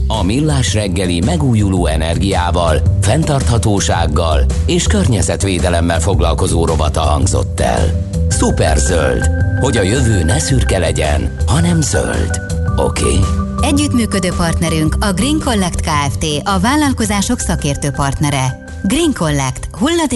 [0.07, 8.09] A Millás reggeli megújuló energiával, fenntarthatósággal és környezetvédelemmel foglalkozó rovata hangzott el.
[8.75, 12.41] zöld, hogy a jövő ne szürke legyen, hanem zöld.
[12.77, 13.03] Oké?
[13.03, 13.19] Okay?
[13.61, 16.25] Együttműködő partnerünk a Green Collect Kft.
[16.43, 18.69] a vállalkozások szakértő partnere.
[18.83, 19.69] Green Collect.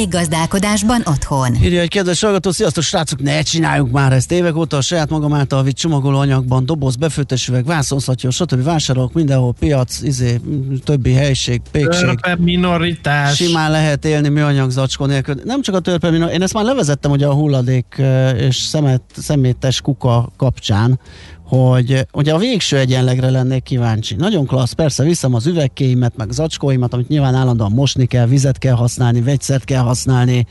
[0.10, 1.56] gazdálkodásban otthon.
[1.56, 4.32] Írja egy kedves hallgató, sziasztok srácok, ne csináljuk már ezt.
[4.32, 8.64] Évek óta a saját magam által vitt csomagoló anyagban, doboz, befőttes üveg, vászonszatyor, stb.
[8.64, 10.42] vásárolok mindenhol, piac, izé,
[10.84, 12.06] többi helység, pékség.
[12.06, 13.36] Törpe minoritás.
[13.36, 15.36] Simán lehet élni műanyag zacskó nélkül.
[15.44, 18.02] Nem csak a törpe minoritás, én ezt már levezettem ugye a hulladék
[18.38, 21.00] és szemet, szemétes kuka kapcsán,
[21.48, 24.16] hogy ugye a végső egyenlegre lennék kíváncsi.
[24.16, 28.74] Nagyon klassz, persze viszem az üvegkéimet, meg zacskóimat, amit nyilván állandóan mosni kell, vizet kell
[28.74, 30.48] használni, vegyszert kell használni,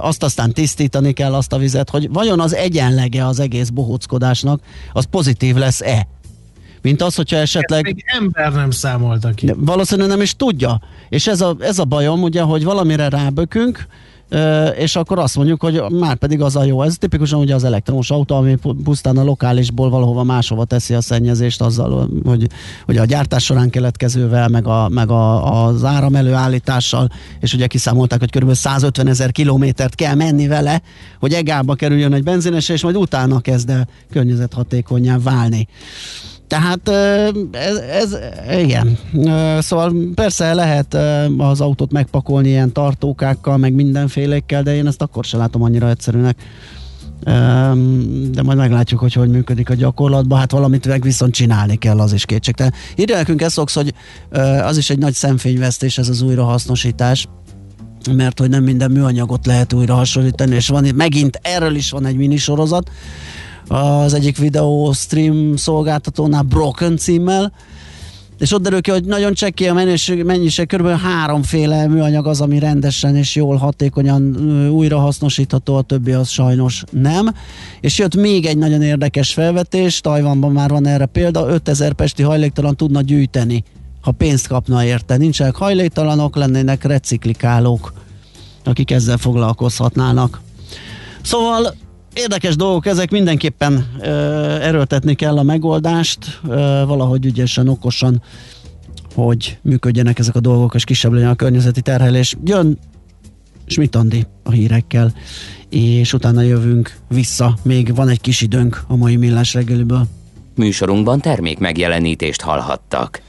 [0.00, 4.60] azt aztán tisztítani kell azt a vizet, hogy vajon az egyenlege az egész bohóckodásnak,
[4.92, 6.06] az pozitív lesz-e?
[6.82, 7.86] Mint az, hogyha esetleg...
[7.86, 9.52] Ezt még ember nem számolta ki.
[9.56, 10.80] Valószínűleg nem is tudja.
[11.08, 13.86] És ez a, ez a bajom, ugye, hogy valamire rábökünk,
[14.76, 16.82] és akkor azt mondjuk, hogy már pedig az a jó.
[16.82, 21.60] Ez tipikusan ugye az elektromos autó, ami pusztán a lokálisból valahova máshova teszi a szennyezést
[21.60, 22.46] azzal, hogy,
[22.84, 27.08] hogy a gyártás során keletkezővel, meg, a, meg a, az áram előállítással,
[27.40, 28.52] és ugye kiszámolták, hogy kb.
[28.52, 30.82] 150 ezer kilométert kell menni vele,
[31.20, 35.68] hogy egába kerüljön egy benzines, és majd utána kezd el környezethatékonyá válni.
[36.52, 36.88] Tehát
[37.52, 38.16] ez, ez
[38.58, 38.98] igen.
[39.58, 40.96] Szóval persze lehet
[41.38, 46.36] az autót megpakolni ilyen tartókákkal, meg mindenfélékkel, de én ezt akkor sem látom annyira egyszerűnek.
[48.30, 50.38] De majd meglátjuk, hogy hogy működik a gyakorlatban.
[50.38, 52.72] Hát valamit meg viszont csinálni kell, az is kétségtelen.
[52.94, 53.94] Ide nekünk ez szoksz, hogy
[54.62, 57.28] az is egy nagy szemfényvesztés ez az újrahasznosítás
[58.10, 62.16] mert hogy nem minden műanyagot lehet újra hasonlítani, és van, megint erről is van egy
[62.16, 62.90] minisorozat,
[63.72, 67.52] az egyik videó stream szolgáltatónál Broken címmel,
[68.38, 70.86] és ott derül ki, hogy nagyon csekély a mennyiség, mennyiség kb.
[70.86, 74.36] háromféle műanyag az, ami rendesen és jól, hatékonyan
[74.70, 77.34] újra hasznosítható, a többi az sajnos nem.
[77.80, 82.76] És jött még egy nagyon érdekes felvetés, Tajvanban már van erre példa, 5000 pesti hajléktalan
[82.76, 83.64] tudna gyűjteni
[84.02, 85.16] ha pénzt kapna érte.
[85.16, 87.92] Nincsenek hajléktalanok, lennének reciklikálók,
[88.64, 90.40] akik ezzel foglalkozhatnának.
[91.22, 91.74] Szóval
[92.14, 94.08] érdekes dolgok ezek, mindenképpen ö,
[94.60, 96.54] erőltetni kell a megoldást, ö,
[96.86, 98.22] valahogy ügyesen, okosan,
[99.14, 102.36] hogy működjenek ezek a dolgok, és kisebb legyen a környezeti terhelés.
[102.44, 102.78] Jön
[103.66, 105.14] Schmidt Andi a hírekkel,
[105.68, 107.58] és utána jövünk vissza.
[107.62, 110.06] Még van egy kis időnk a mai millás reggeliből.
[110.54, 113.22] Műsorunkban termék megjelenítést hallhattak.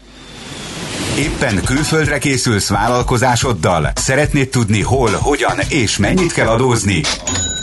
[1.17, 3.91] Éppen külföldre készülsz vállalkozásoddal?
[3.95, 7.01] Szeretnéd tudni hol, hogyan és mennyit kell adózni?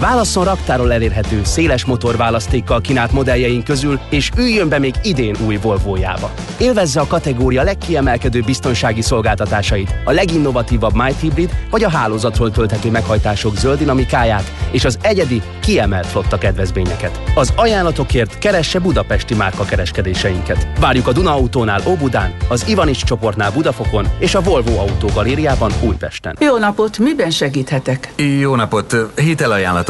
[0.00, 6.30] Válasszon raktáról elérhető, széles motorválasztékkal kínált modelljeink közül, és üljön be még idén új Volvo-jába.
[6.58, 13.56] Élvezze a kategória legkiemelkedő biztonsági szolgáltatásait, a leginnovatívabb Might Hybrid vagy a hálózatról tölthető meghajtások
[13.56, 17.20] zöld dinamikáját és az egyedi, kiemelt flotta kedvezményeket.
[17.34, 20.68] Az ajánlatokért keresse budapesti márka kereskedéseinket.
[20.78, 26.36] Várjuk a Duna Autónál Óbudán, az Ivanics csoportnál Budafokon és a Volvo Autó Galériában Újpesten.
[26.40, 28.12] Jó napot, miben segíthetek?
[28.40, 29.89] Jó napot, hitelajánlatot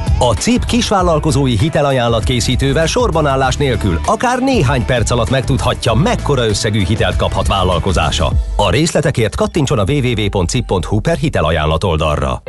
[0.23, 7.15] A CIP kisvállalkozói hitelajánlat készítővel sorbanállás nélkül akár néhány perc alatt megtudhatja, mekkora összegű hitelt
[7.15, 8.31] kaphat vállalkozása.
[8.55, 12.41] A részletekért kattintson a www.cip.hu per hitelajánlat oldalra.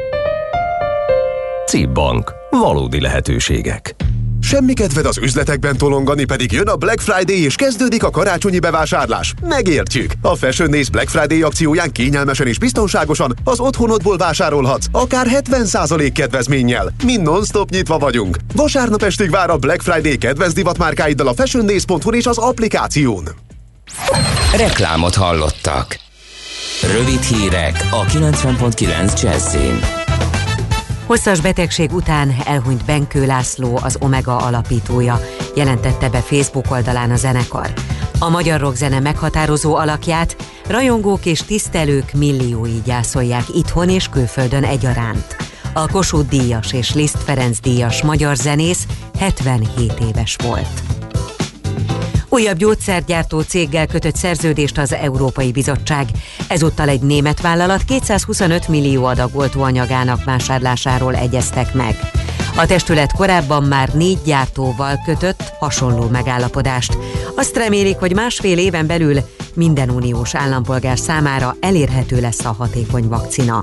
[1.67, 2.33] CIP Bank.
[2.51, 4.12] Valódi lehetőségek.
[4.43, 9.35] Semmi kedved az üzletekben tolongani, pedig jön a Black Friday és kezdődik a karácsonyi bevásárlás.
[9.43, 10.13] Megértjük!
[10.23, 16.93] A Fashion Days Black Friday akcióján kényelmesen és biztonságosan az otthonodból vásárolhatsz, akár 70% kedvezménnyel.
[17.05, 18.37] Mi non-stop nyitva vagyunk.
[18.55, 23.29] Vasárnap estig vár a Black Friday kedvenc divatmárkáiddal a fashiondays.hu és az applikáción.
[24.57, 25.99] Reklámot hallottak.
[26.97, 30.02] Rövid hírek a 90.9 Jazzin.
[31.13, 35.21] Hosszas betegség után elhunyt Benkő László, az Omega alapítója,
[35.55, 37.73] jelentette be Facebook oldalán a zenekar.
[38.19, 40.37] A magyar rockzene meghatározó alakját
[40.69, 45.37] rajongók és tisztelők milliói gyászolják itthon és külföldön egyaránt.
[45.73, 48.87] A Kossuth Díjas és Liszt Ferenc Díjas magyar zenész
[49.19, 51.02] 77 éves volt.
[52.33, 56.07] Újabb gyógyszergyártó céggel kötött szerződést az Európai Bizottság.
[56.49, 61.99] Ezúttal egy német vállalat 225 millió adag oltóanyagának vásárlásáról egyeztek meg.
[62.57, 66.99] A testület korábban már négy gyártóval kötött hasonló megállapodást.
[67.37, 69.21] Azt remélik, hogy másfél éven belül
[69.55, 73.63] minden uniós állampolgár számára elérhető lesz a hatékony vakcina.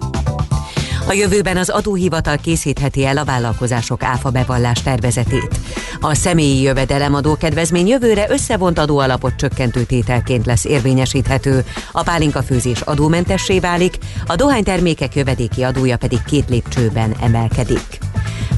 [1.07, 5.59] A jövőben az adóhivatal készítheti el a vállalkozások áfa bevallás tervezetét.
[5.99, 13.97] A személyi jövedelemadó kedvezmény jövőre összevont adóalapot csökkentő tételként lesz érvényesíthető, a pálinkafőzés adómentessé válik,
[14.25, 18.08] a dohánytermékek jövedéki adója pedig két lépcsőben emelkedik.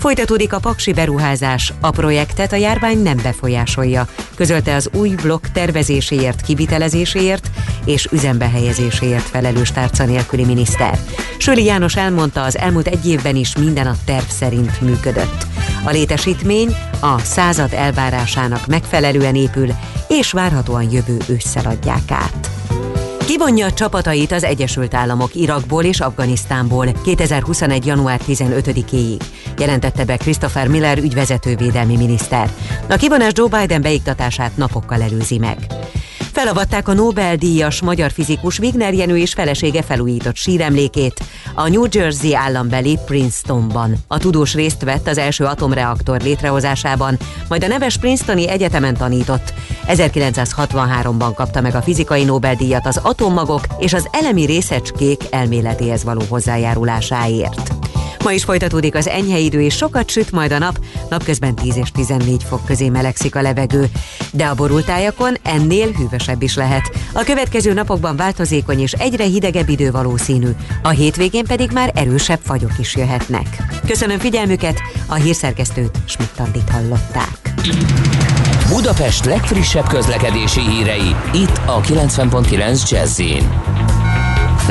[0.02, 6.42] Folytatódik a paksi beruházás, a projektet a járvány nem befolyásolja, közölte az új blokk tervezéséért,
[6.42, 7.50] kivitelezéséért
[7.86, 11.00] és üzembe helyezéséért felelős tárca nélküli miniszter.
[11.38, 15.46] Söli János elmondta, az elmúlt egy évben is minden a terv szerint működött.
[15.84, 19.70] A létesítmény a század elvárásának megfelelően épül,
[20.08, 22.50] és várhatóan jövő ősszel adják át.
[23.32, 27.86] Kivonja a csapatait az Egyesült Államok Irakból és Afganisztánból 2021.
[27.86, 29.20] január 15-éig,
[29.62, 32.52] jelentette be Christopher Miller ügyvezetővédelmi miniszter.
[32.90, 35.58] A kivonás Joe Biden beiktatását napokkal előzi meg.
[36.32, 41.24] Felavatták a Nobel-díjas magyar fizikus Wigner Jenő és felesége felújított síremlékét
[41.56, 43.96] a New Jersey állambeli Princetonban.
[44.08, 49.54] A tudós részt vett az első atomreaktor létrehozásában, majd a neves Princetoni Egyetemen tanított.
[49.88, 57.91] 1963-ban kapta meg a fizikai Nobel-díjat az atommagok és az elemi részecskék elméletéhez való hozzájárulásáért.
[58.24, 61.92] Ma is folytatódik az enyhe idő, és sokat süt majd a nap, napközben 10 és
[61.92, 63.90] 14 fok közé melegszik a levegő,
[64.32, 66.92] de a borultájakon ennél hűvösebb is lehet.
[67.14, 70.50] A következő napokban változékony és egyre hidegebb idő valószínű,
[70.84, 73.64] a hétvégén pedig már erősebb fagyok is jöhetnek.
[73.88, 77.54] Köszönöm figyelmüket, a hírszerkesztőt Schmidt-Tandit hallották.
[78.70, 83.22] Budapest legfrissebb közlekedési hírei, itt a 90.9 jazz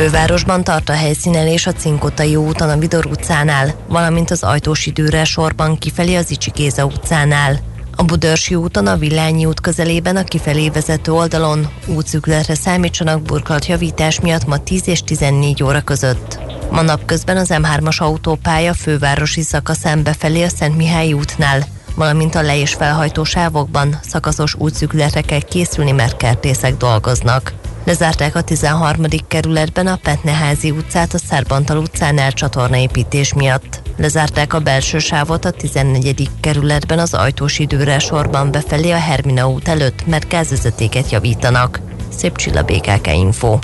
[0.01, 5.79] Fővárosban tart a helyszínelés a Cinkotai úton a Vidor utcánál, valamint az ajtós időre sorban
[5.79, 7.61] kifelé az Icsi Géza utcánál.
[7.97, 14.21] A Budörsi úton a Villányi út közelében a kifelé vezető oldalon útszükletre számítsanak burkolat javítás
[14.21, 16.39] miatt ma 10 és 14 óra között.
[16.71, 22.57] Ma napközben az M3-as autópálya fővárosi szakaszán befelé a Szent Mihály útnál, valamint a le-
[22.57, 27.60] és felhajtó sávokban szakaszos útszükletre kell készülni, mert kertészek dolgoznak.
[27.91, 29.05] Lezárták a 13.
[29.29, 33.83] kerületben a Petneházi utcát a Szerbantal utcánál csatornaépítés miatt.
[33.97, 36.29] Lezárták a belső sávot a 14.
[36.41, 41.81] kerületben az ajtós időre sorban befelé a Hermina út előtt, mert gázvezetéket javítanak.
[42.17, 43.59] Szép Csilla BKK Info.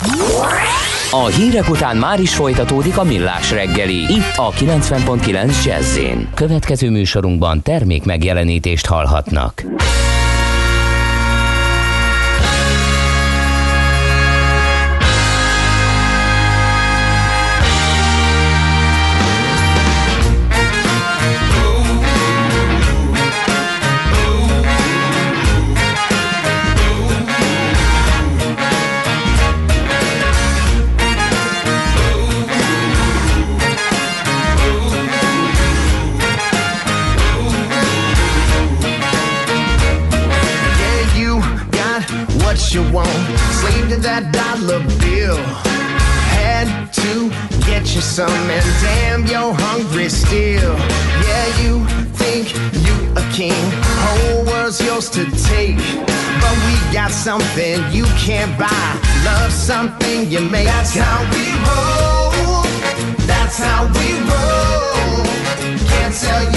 [1.11, 5.99] A hírek után már is folytatódik a millás reggeli, itt a 90.9 jazz
[6.35, 9.65] Következő műsorunkban termék megjelenítést hallhatnak.
[57.27, 59.01] Something you can't buy.
[59.25, 60.67] Love something you make.
[60.67, 62.63] That's how we roll.
[63.27, 65.25] That's how we roll.
[65.89, 66.56] Can't sell your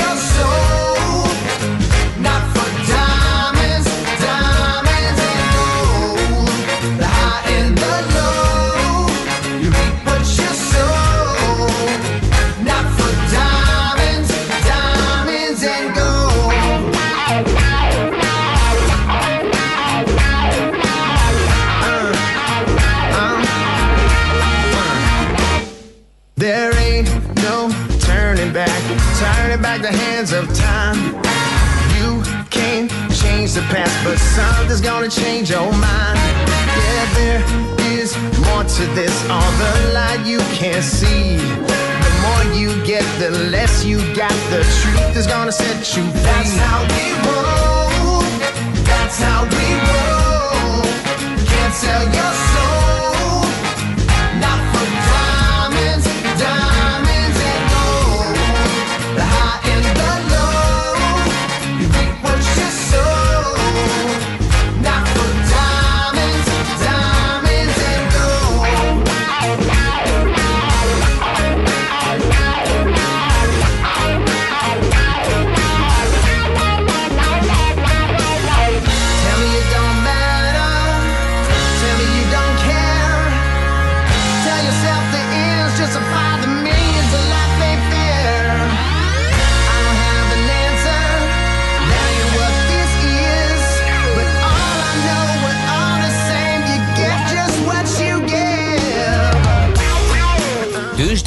[33.60, 36.20] the past, but something's gonna change your mind.
[36.80, 37.42] Yeah, there
[37.92, 39.16] is more to this.
[39.30, 41.38] All the light you can't see.
[42.06, 44.38] The more you get, the less you got.
[44.50, 46.22] The truth is gonna set you free.
[46.22, 48.22] That's how we roll.
[48.92, 50.84] That's how we roll.
[51.52, 52.69] Can't sell your soul.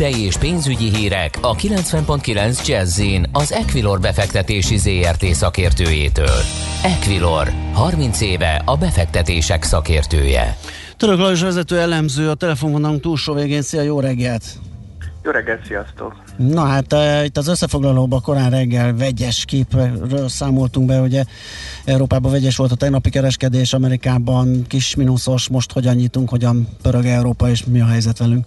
[0.03, 3.01] Tőzsdei és pénzügyi hírek a 90.9 jazz
[3.33, 6.39] az Equilor befektetési ZRT szakértőjétől.
[6.83, 10.57] Equilor, 30 éve a befektetések szakértője.
[10.97, 13.63] Török Lajos vezető elemző a telefonvonalunk túlsó végén.
[13.63, 14.45] Szia, jó reggelt!
[15.25, 16.23] Jó reggelt, sziasztok!
[16.37, 21.25] Na hát e, itt az összefoglalóban korán reggel vegyes képről számoltunk be, ugye
[21.85, 27.51] Európában vegyes volt a tegnapi kereskedés, Amerikában kis mínuszos, most hogyan nyitunk, hogyan pörög Európa,
[27.51, 28.47] és mi a helyzet velünk?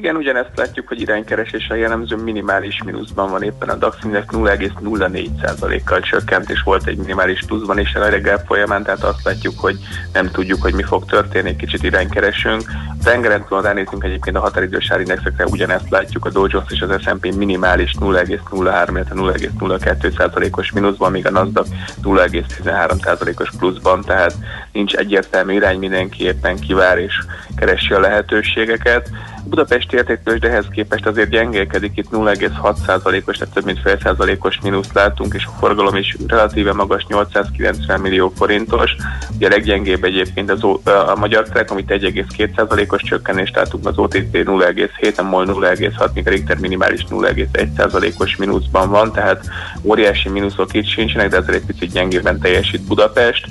[0.00, 6.00] Igen, ugyanezt látjuk, hogy iránykeresés a jellemző minimális mínuszban van éppen a DAX Index 0,04%-kal
[6.00, 9.76] csökkent, és volt egy minimális pluszban is a reggel folyamán, tehát azt látjuk, hogy
[10.12, 12.62] nem tudjuk, hogy mi fog történni, kicsit iránykeresünk.
[13.00, 17.02] A tengeren túl ránézünk egyébként a határidős árindexekre, ugyanezt látjuk, a Dow Jones és az
[17.02, 21.68] S&P minimális 0,03, illetve 0,02%-os mínuszban, míg a Nasdaq
[22.02, 24.34] 0,13%-os pluszban, tehát
[24.72, 27.14] nincs egyértelmű irány, mindenki éppen kivár és
[27.56, 29.10] keresi a lehetőségeket.
[29.44, 35.44] Budapesti értéktőzsdehez képest azért gyengélkedik, itt 0,6%-os, tehát több mint fél százalékos mínuszt látunk, és
[35.46, 38.90] a forgalom is relatíve magas, 890 millió forintos.
[39.36, 45.16] Ugye a leggyengébb egyébként az, a Magyar Telekom, itt 1,2%-os csökkenést látunk, az OTP 0,7,
[45.16, 49.44] a MOL 0,6, míg a Richter minimális 0,1%-os mínuszban van, tehát
[49.82, 53.46] óriási mínuszok itt sincsenek, de ezért egy picit gyengében teljesít Budapest.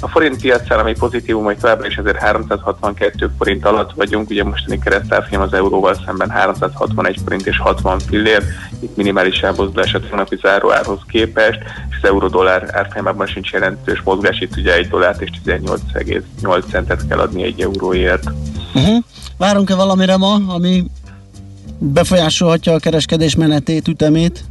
[0.00, 4.78] A forint piacán, ami pozitívum, hogy továbbra is azért 362 forint alatt vagyunk, ugye mostani
[4.78, 8.42] keresztárfolyam az euróval szemben 361 forint és 60 fillér,
[8.80, 11.58] itt minimális elmozdulás a tegnapi záróárhoz képest,
[11.90, 17.18] és az euró-dollár árfolyamában sincs jelentős mozgás, itt ugye egy dollárt és 18,8 centet kell
[17.18, 18.24] adni egy euróért.
[18.74, 19.04] Uh-huh.
[19.36, 20.84] Várunk-e valamire ma, ami
[21.78, 24.44] befolyásolhatja a kereskedés menetét, ütemét?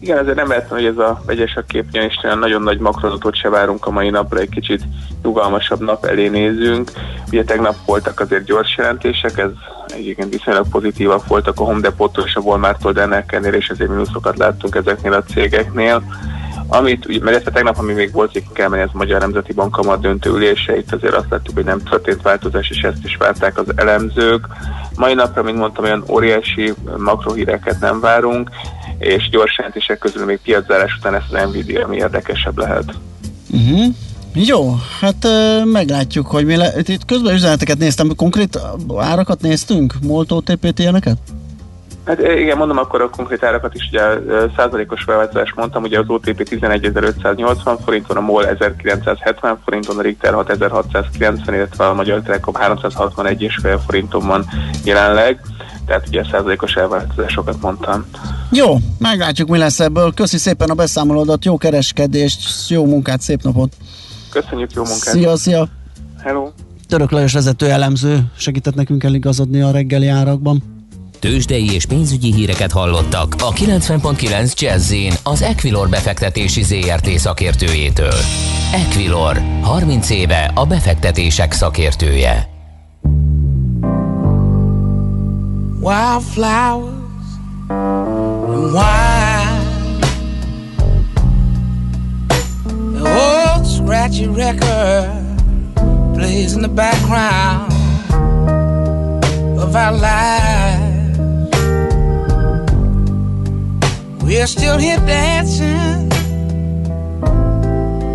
[0.00, 3.48] Igen, ezért nem lehet, hogy ez a vegyes a kép, ugyanis nagyon nagy makrozatot se
[3.48, 4.82] várunk a mai napra, egy kicsit
[5.22, 6.90] nyugalmasabb nap elé nézünk.
[7.26, 9.50] Ugye tegnap voltak azért gyors jelentések, ez
[9.86, 13.90] egyébként viszonylag pozitívak voltak a Home Depot-tól és a Walmart-tól, de ennek ellenére is azért
[13.90, 16.02] mínuszokat láttunk ezeknél a cégeknél.
[16.68, 19.52] Amit, mert ezt a tegnap, ami még volt, hogy kell menni, ez a Magyar Nemzeti
[19.52, 23.16] Bank kamat döntő ülése, itt azért azt láttuk, hogy nem történt változás, és ezt is
[23.16, 24.46] várták az elemzők.
[24.96, 28.50] Mai napra, mint mondtam, olyan óriási makrohíreket nem várunk,
[28.98, 32.94] és gyors jelentések közül még piaczárás után ez az Nvidia, ami érdekesebb lehet.
[33.50, 33.94] Uh-huh.
[34.34, 35.26] Jó, hát
[35.64, 36.72] meglátjuk, hogy mi le...
[36.78, 38.60] Itt közben üzeneteket néztem, konkrét
[38.96, 39.94] árakat néztünk?
[40.02, 41.16] Moltó, TPT ilyeneket?
[42.06, 44.02] Hát igen, mondom akkor a konkrét árakat is, ugye
[44.56, 51.54] százalékos felváltozás mondtam, ugye az OTP 11.580 forinton, a MOL 1970 forinton, a Richter 6690,
[51.54, 54.44] illetve a Magyar Telekom 361,5 forinton van
[54.84, 55.40] jelenleg,
[55.86, 58.06] tehát ugye százalékos elváltozásokat mondtam.
[58.50, 60.14] Jó, meglátjuk mi lesz ebből.
[60.14, 63.72] Köszi szépen a beszámolódat, jó kereskedést, jó munkát, szép napot!
[64.30, 65.14] Köszönjük, jó munkát!
[65.14, 65.68] Szia, szia!
[66.22, 66.48] Hello!
[66.88, 70.75] Török Lajos vezető elemző segített nekünk eligazodni a reggeli árakban.
[71.18, 78.18] Tőzsdei és pénzügyi híreket hallottak a 90.9 jazz az Equilor befektetési ZRT szakértőjétől.
[78.72, 82.48] Equilor, 30 éve a befektetések szakértője.
[85.80, 86.96] Wildflowers
[88.48, 89.26] and wine
[92.96, 95.10] The old scratchy record
[96.14, 97.72] plays in the background
[99.60, 100.95] of our lives
[104.26, 106.10] We're still here dancing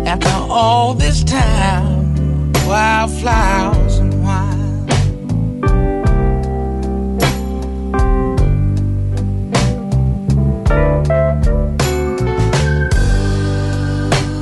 [0.06, 2.52] after all this time.
[2.66, 4.88] Wildflowers and wine.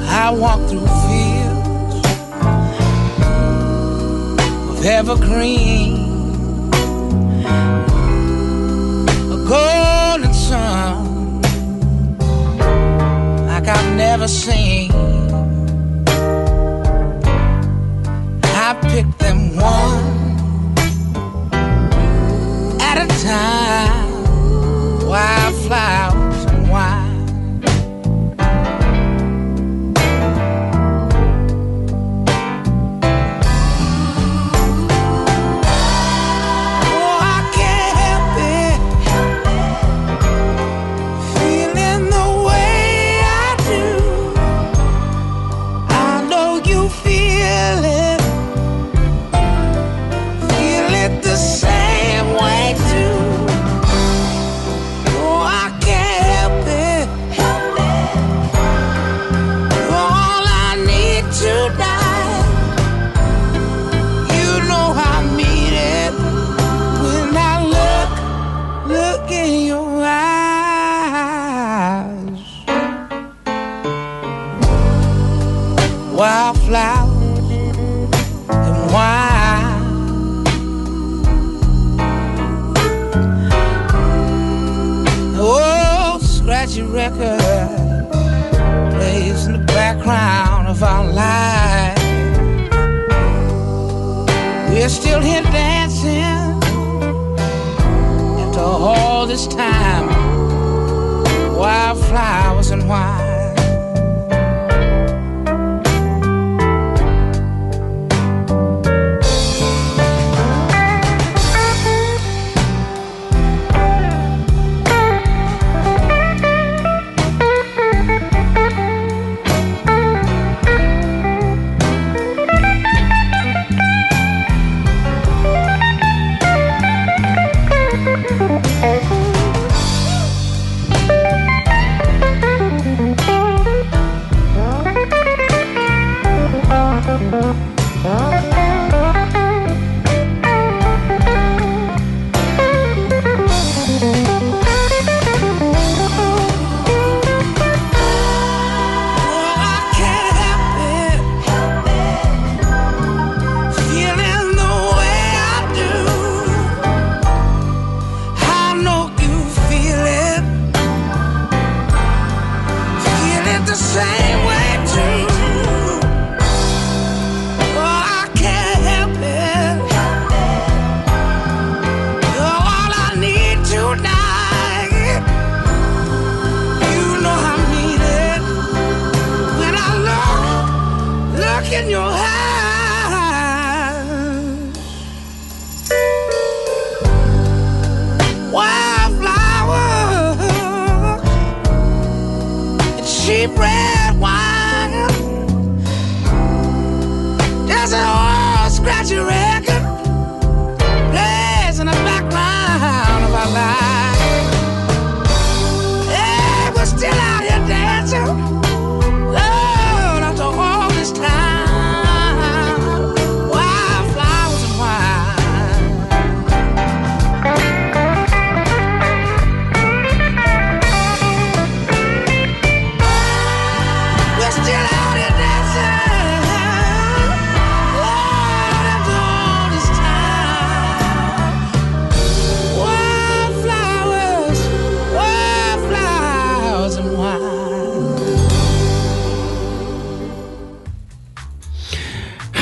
[0.08, 2.04] I walk through fields
[4.70, 6.00] of evergreen.
[9.30, 9.46] A
[14.10, 14.90] ever seen.
[18.42, 20.36] I pick them one
[22.80, 24.10] at a time.
[25.06, 26.19] Wildflower.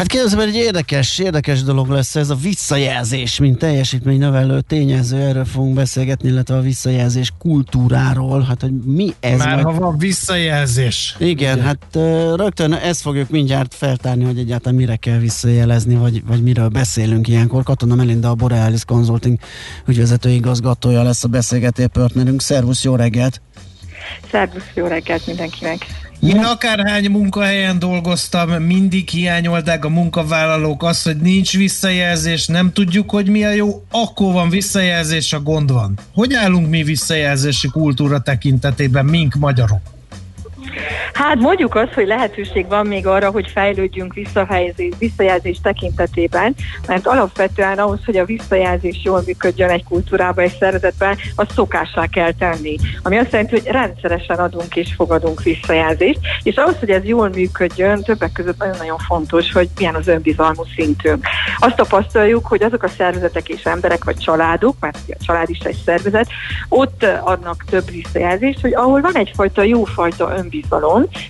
[0.08, 5.44] Hát kérdezem, egy érdekes, érdekes dolog lesz ez a visszajelzés, mint teljesítmény növelő tényező, erről
[5.44, 11.16] fogunk beszélgetni, illetve a visszajelzés kultúráról, hát hogy mi ez Már majd- ha van visszajelzés.
[11.18, 11.66] Igen, Ugye?
[11.66, 11.98] hát
[12.36, 17.62] rögtön ezt fogjuk mindjárt feltárni, hogy egyáltalán mire kell visszajelezni, vagy, vagy miről beszélünk ilyenkor.
[17.62, 19.38] Katona Melinda, a Borealis Consulting
[19.86, 22.42] ügyvezető igazgatója lesz a beszélgeté partnerünk.
[22.42, 23.40] Szervusz, jó reggelt!
[24.30, 25.86] Szervusz, jó reggelt mindenkinek!
[26.20, 33.28] Én akárhány munkahelyen dolgoztam, mindig hiányolták a munkavállalók azt, hogy nincs visszajelzés, nem tudjuk, hogy
[33.28, 35.98] mi a jó, akkor van visszajelzés, a gond van.
[36.14, 39.97] Hogy állunk mi visszajelzési kultúra tekintetében, mink magyarok?
[41.12, 46.54] Hát mondjuk azt, hogy lehetőség van még arra, hogy fejlődjünk visszajelzés, visszajelzés tekintetében,
[46.86, 52.32] mert alapvetően ahhoz, hogy a visszajelzés jól működjön egy kultúrában, egy szervezetben, azt szokássá kell
[52.32, 52.76] tenni.
[53.02, 58.02] Ami azt jelenti, hogy rendszeresen adunk és fogadunk visszajelzést, és ahhoz, hogy ez jól működjön,
[58.02, 61.26] többek között nagyon-nagyon fontos, hogy milyen az önbizalmú szintünk.
[61.58, 65.82] Azt tapasztaljuk, hogy azok a szervezetek és emberek, vagy családok, mert a család is egy
[65.84, 66.28] szervezet,
[66.68, 70.67] ott adnak több visszajelzést, hogy ahol van egyfajta jófajta önbizalom,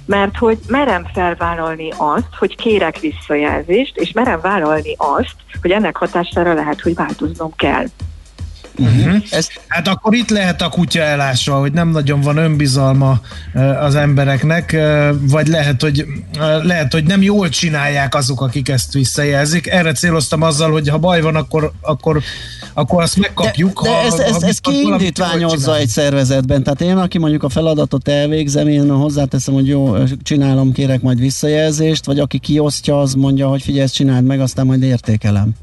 [0.07, 6.53] mert hogy merem felvállalni azt, hogy kérek visszajelzést, és merem vállalni azt, hogy ennek hatására
[6.53, 7.85] lehet, hogy változnom kell.
[8.79, 9.23] Uh-huh.
[9.69, 13.21] Hát akkor itt lehet a kutya elásva, hogy nem nagyon van önbizalma
[13.81, 14.77] az embereknek,
[15.21, 16.07] vagy lehet hogy,
[16.39, 19.67] eh, lehet, hogy nem jól csinálják azok, akik ezt visszajelzik.
[19.67, 22.23] Erre céloztam azzal, hogy ha baj van, akkor, akkor,
[22.75, 23.83] akkor azt megkapjuk.
[23.83, 25.79] De ha, ez, ez, ha ez viszont ki valamit jól indítványozza csinál.
[25.79, 26.63] egy szervezetben?
[26.63, 32.05] Tehát én, aki mondjuk a feladatot elvégzem, én hozzáteszem, hogy jó, csinálom, kérek majd visszajelzést,
[32.05, 35.55] vagy aki kiosztja, az mondja, hogy figyelj, ezt csináld meg, aztán majd értékelem.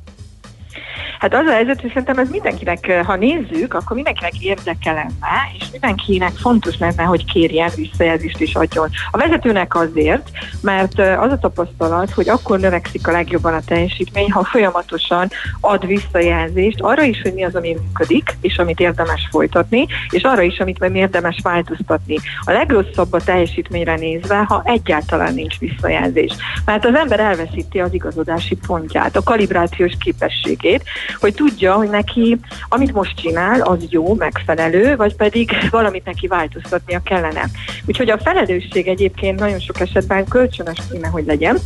[1.20, 5.66] Hát az a helyzet, hogy szerintem ez mindenkinek, ha nézzük, akkor mindenkinek érdeke lenne, és
[5.72, 8.90] mindenkinek fontos lenne, hogy kérjen visszajelzést és adjon.
[9.12, 10.30] A vezetőnek azért,
[10.62, 15.30] mert az a tapasztalat, hogy akkor növekszik a legjobban a teljesítmény, ha folyamatosan
[15.62, 20.42] ad visszajelzést arra is, hogy mi az, ami működik, és amit érdemes folytatni, és arra
[20.42, 22.18] is, amit meg érdemes változtatni.
[22.46, 26.34] A legrosszabb a teljesítményre nézve, ha egyáltalán nincs visszajelzés.
[26.66, 30.84] Mert az ember elveszíti az igazodási pontját, a kalibrációs képességét,
[31.20, 32.38] hogy tudja, hogy neki,
[32.70, 37.50] amit most csinál, az jó, megfelelő, vagy pedig valamit neki változtatnia kellene.
[37.86, 41.58] Úgyhogy a felelősség egyébként nagyon sok esetben kölcsönös kéne, hogy legyen,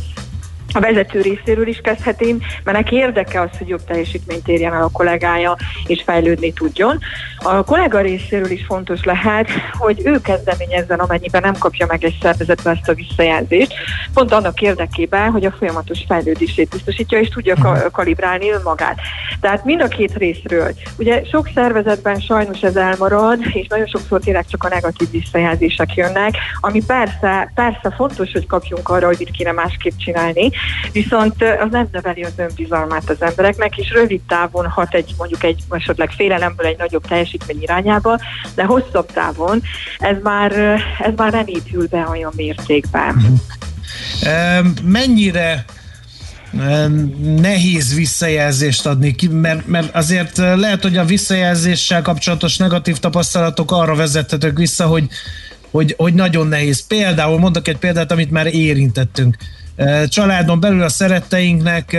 [0.72, 4.90] a vezető részéről is kezdhetém, mert neki érdeke az, hogy jobb teljesítményt érjen el a
[4.92, 5.56] kollégája,
[5.86, 6.98] és fejlődni tudjon.
[7.38, 12.70] A kollega részéről is fontos lehet, hogy ő kezdeményezzen, amennyiben nem kapja meg egy szervezetbe
[12.70, 13.74] ezt a visszajelzést,
[14.14, 18.98] pont annak érdekében, hogy a folyamatos fejlődését biztosítja, és tudja ka- kalibrálni önmagát.
[19.40, 20.74] Tehát mind a két részről.
[20.98, 26.36] Ugye sok szervezetben sajnos ez elmarad, és nagyon sokszor tényleg csak a negatív visszajelzések jönnek,
[26.60, 30.50] ami persze, persze fontos, hogy kapjunk arra, hogy mit kéne másképp csinálni,
[30.92, 35.62] viszont az nem növeli az önbizalmát az embereknek, és rövid távon hat egy mondjuk egy
[35.70, 38.20] esetleg félelemből egy nagyobb teljesítmény irányába,
[38.54, 39.62] de hosszabb távon
[39.98, 40.52] ez már,
[40.98, 43.40] ez már nem épül be olyan mértékben.
[44.22, 45.64] Em, Mennyire
[47.20, 53.94] nehéz visszajelzést adni, mert, mert azért eh, lehet, hogy a visszajelzéssel kapcsolatos negatív tapasztalatok arra
[53.94, 55.08] vezethetők vissza, hogy,
[55.70, 56.86] hogy, hogy nagyon nehéz.
[56.86, 59.36] Például mondok egy példát, amit már érintettünk.
[60.08, 61.92] Családon belül a szeretteinknek,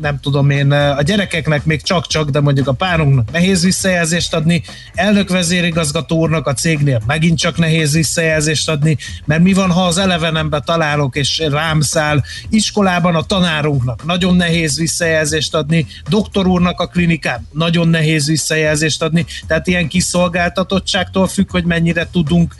[0.00, 4.62] nem tudom én, a gyerekeknek még csak-csak, de mondjuk a párunknak nehéz visszajelzést adni,
[4.94, 9.98] elnök vezérigazgató úrnak a cégnél megint csak nehéz visszajelzést adni, mert mi van, ha az
[9.98, 16.86] elevenembe találok és rám száll, iskolában a tanárunknak nagyon nehéz visszajelzést adni, doktor úrnak a
[16.86, 22.54] klinikán nagyon nehéz visszajelzést adni, tehát ilyen kiszolgáltatottságtól függ, hogy mennyire tudunk,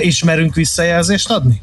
[0.00, 1.60] ismerünk visszajelzést adni?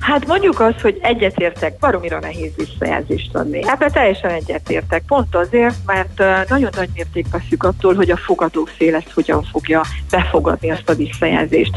[0.00, 3.62] Hát mondjuk azt, hogy egyetértek, baromira nehéz visszajelzést adni.
[3.66, 5.02] Ebben teljesen egyetértek.
[5.06, 9.82] Pont azért, mert nagyon nagy mértékben függ attól, hogy a fogadó fél ezt hogyan fogja
[10.10, 11.76] befogadni azt a visszajelzést.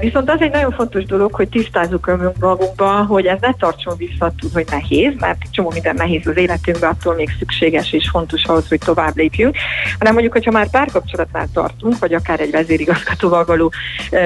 [0.00, 4.50] Viszont az egy nagyon fontos dolog, hogy tisztázzuk önmagunkba, hogy ez ne tartson vissza attól,
[4.52, 8.80] hogy nehéz, mert csomó minden nehéz az életünkben, attól még szükséges és fontos ahhoz, hogy
[8.84, 9.56] tovább lépjünk,
[9.98, 13.72] hanem mondjuk, hogyha már párkapcsolatnál tartunk, vagy akár egy vezérigazgatóval való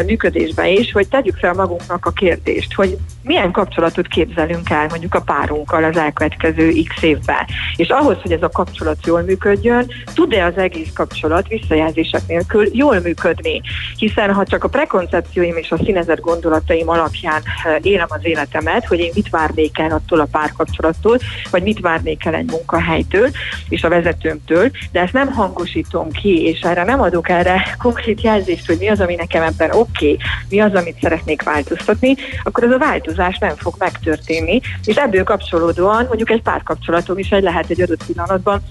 [0.06, 5.20] működésben is, hogy tegyük fel magunknak a kérdést, hogy milyen kapcsolatot képzelünk el mondjuk a
[5.20, 7.46] párunkkal az elkövetkező x évben.
[7.76, 13.00] És ahhoz, hogy ez a kapcsolat jól működjön, tud-e az egész kapcsolat visszajelzések nélkül jól
[13.00, 13.60] működni?
[13.96, 18.98] Hiszen ha csak a prekoncepcióim és a színezett gondolataim alapján eh, élem az életemet, hogy
[18.98, 21.18] én mit várnék el attól a párkapcsolattól,
[21.50, 23.30] vagy mit várnék el egy munkahelytől
[23.68, 28.66] és a vezetőmtől, de ezt nem hangosítom ki, és erre nem adok erre konkrét jelzést,
[28.66, 30.18] hogy mi az, ami nekem ebben oké, okay,
[30.48, 36.04] mi az, amit szeretnék változtatni, akkor az a változás nem fog megtörténni, és ebből kapcsolódóan
[36.06, 38.62] mondjuk egy párkapcsolatom is egy lehet egy adott pillanatban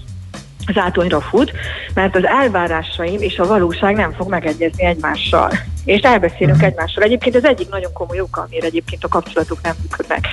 [0.72, 1.52] zátonyra fut,
[1.94, 5.50] mert az elvárásaim és a valóság nem fog megegyezni egymással.
[5.84, 6.68] És elbeszélünk uh-huh.
[6.68, 7.02] egymással.
[7.02, 10.26] Egyébként ez egyik nagyon komoly oka, amire egyébként a kapcsolatok nem működnek.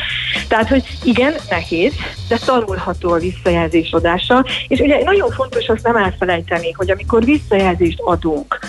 [0.47, 1.93] Tehát, hogy igen, nehéz,
[2.27, 7.99] de tanulható a visszajelzés adása, és ugye nagyon fontos azt nem elfelejteni, hogy amikor visszajelzést
[7.99, 8.59] adunk,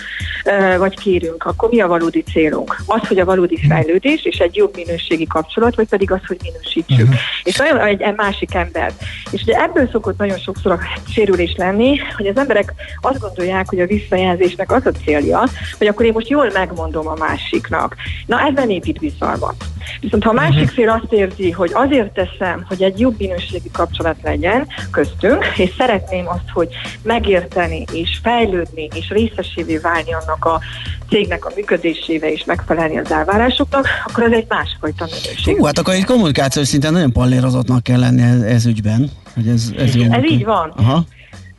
[0.79, 2.77] vagy kérünk, akkor mi a valódi célunk?
[2.87, 7.09] Az, hogy a valódi fejlődés és egy jobb minőségi kapcsolat, vagy pedig az, hogy minősítsük.
[7.09, 7.21] Uh-huh.
[7.43, 8.93] És nagyon egy, egy másik ember.
[9.31, 10.79] És ugye ebből szokott nagyon sokszor a
[11.13, 15.45] sérülés lenni, hogy az emberek azt gondolják, hogy a visszajelzésnek az a célja,
[15.79, 17.97] hogy akkor én most jól megmondom a másiknak.
[18.27, 19.55] Na nem épít bizalmat.
[20.01, 24.17] Viszont ha a másik fél azt érzi, hogy azért teszem, hogy egy jobb minőségi kapcsolat
[24.23, 26.69] legyen köztünk, és szeretném azt, hogy
[27.03, 30.61] megérteni és fejlődni és részesévé válni annak a
[31.09, 35.57] cégnek a működésével és megfelelni az elvárásoknak, akkor ez egy másfajta minőség.
[35.57, 39.73] Hú, hát akkor egy kommunikációs szinten nagyon pallérozottnak kell lenni ez, ez ügyben, hogy ez,
[39.79, 40.13] ez jó.
[40.13, 40.73] Ez így van.
[40.77, 41.05] Aha.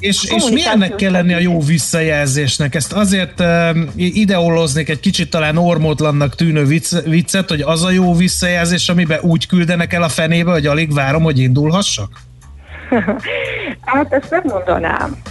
[0.02, 2.76] És, és milyennek kell lenni a jó visszajelzésnek?
[2.76, 8.16] Ezt azért uh, ideoloznék egy kicsit talán ormótlannak tűnő vicc, viccet, hogy az a jó
[8.16, 12.10] visszajelzés, amiben úgy küldenek el a fenébe, hogy alig várom, hogy indulhassak?
[13.86, 15.22] Hát ezt nem mondanám.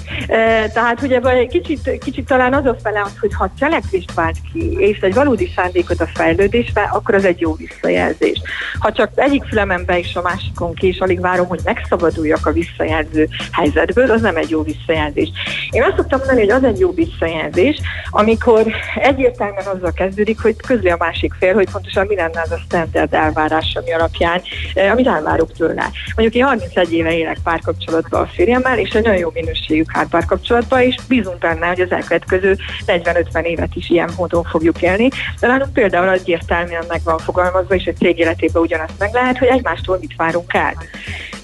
[0.72, 4.98] Tehát ugye vagy kicsit, kicsit talán az a fele hogy ha cselekvést vált ki, és
[4.98, 8.40] egy valódi szándékot a fejlődésbe, akkor az egy jó visszajelzés.
[8.78, 12.52] Ha csak egyik fülemen be és a másikon ki, és alig várom, hogy megszabaduljak a
[12.52, 15.28] visszajelző helyzetből, az nem egy jó visszajelzés.
[15.70, 20.88] Én azt szoktam mondani, hogy az egy jó visszajelzés, amikor egyértelműen azzal kezdődik, hogy közli
[20.88, 24.42] a másik fél, hogy pontosan mi lenne az a standard elvárás, ami alapján,
[24.74, 25.90] eh, amit elvárok tőle.
[26.14, 30.96] Mondjuk én 31 éve élek párkapcsolatban a férjemmel, és egy nagyon jó minőségű párkapcsolatban, és
[31.08, 32.56] bízunk benne, hogy az elkövetkező
[32.86, 35.08] 40-50 évet is ilyen módon fogjuk élni.
[35.40, 39.48] De nálunk például egyértelműen meg van fogalmazva, és egy cég életében ugyanazt meg lehet, hogy
[39.48, 40.74] egymástól mit várunk el.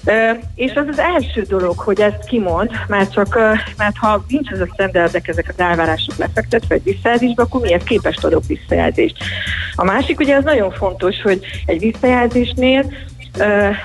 [0.05, 4.51] Ö, és az az első dolog, hogy ezt kimond, mert csak, ö, mert ha nincs
[4.51, 9.17] ez a standardek, ezek az elvárások lefektetve egy visszajelzésbe, akkor miért képest adok visszajelzést.
[9.75, 12.85] A másik ugye az nagyon fontos, hogy egy visszajelzésnél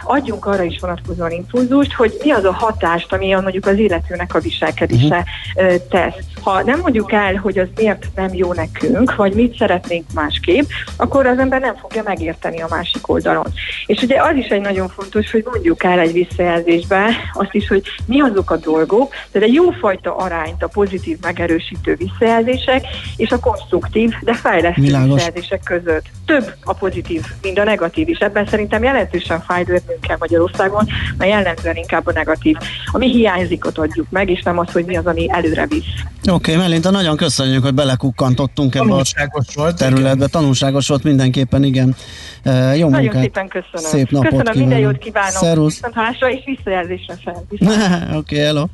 [0.05, 4.40] adjunk arra is vonatkozóan impulzust, hogy mi az a hatást, ami mondjuk az illetőnek a
[4.40, 5.24] viselkedése
[5.55, 5.74] uh-huh.
[5.88, 6.14] tesz.
[6.43, 11.26] Ha nem mondjuk el, hogy az miért nem jó nekünk, vagy mit szeretnénk másképp, akkor
[11.26, 13.47] az ember nem fogja megérteni a másik oldalon.
[13.86, 17.82] És ugye az is egy nagyon fontos, hogy mondjuk el egy visszajelzésbe azt is, hogy
[18.07, 22.86] mi azok a dolgok, tehát egy jófajta arányt a pozitív megerősítő visszajelzések
[23.16, 25.14] és a konstruktív, de fejlesztő Világos.
[25.14, 26.05] visszajelzések között.
[26.26, 28.18] Több a pozitív, mint a negatív is.
[28.18, 30.86] Ebben szerintem jelentősen fájdőrnünk kell Magyarországon,
[31.18, 32.57] mert jellemzően inkább a negatív.
[32.93, 36.30] Ami hiányzik, ott adjuk meg, és nem az, hogy mi az, ami előre visz.
[36.33, 40.14] Oké, okay, Melinta, nagyon köszönjük, hogy belekukkantottunk ebbe a Tanulságos volt, területbe.
[40.14, 40.30] igen.
[40.30, 41.97] Tanulságos volt mindenképpen, igen.
[42.45, 43.22] Uh, jó Nagyon munkát.
[43.22, 43.91] szépen köszönöm.
[43.91, 44.93] Szép napot köszönöm, minden kívánok.
[44.93, 45.33] jót kívánok.
[45.33, 45.74] Szervusz.
[45.74, 47.45] Viszontlátásra és visszajelzésre fel.
[47.49, 48.66] Oké, okay, hello.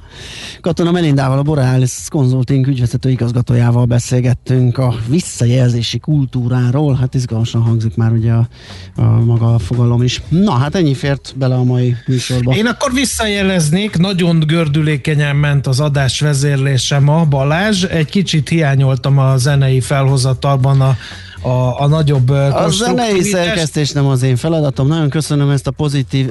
[0.61, 6.95] Katona Melindával, a Borealis Consulting ügyvezető igazgatójával beszélgettünk a visszajelzési kultúráról.
[6.95, 8.49] Hát izgalmasan hangzik már ugye a,
[8.97, 10.23] a maga a fogalom is.
[10.29, 12.55] Na, hát ennyi fért bele a mai műsorba.
[12.55, 17.85] Én akkor visszajeleznék, nagyon gördülékenyen ment az adás vezérlése ma, Balázs.
[17.85, 20.97] Egy kicsit hiányoltam a zenei felhozatalban a,
[21.43, 24.87] a, a nagyobb A zenei szerkesztés nem az én feladatom.
[24.87, 26.31] Nagyon köszönöm ezt a pozitív,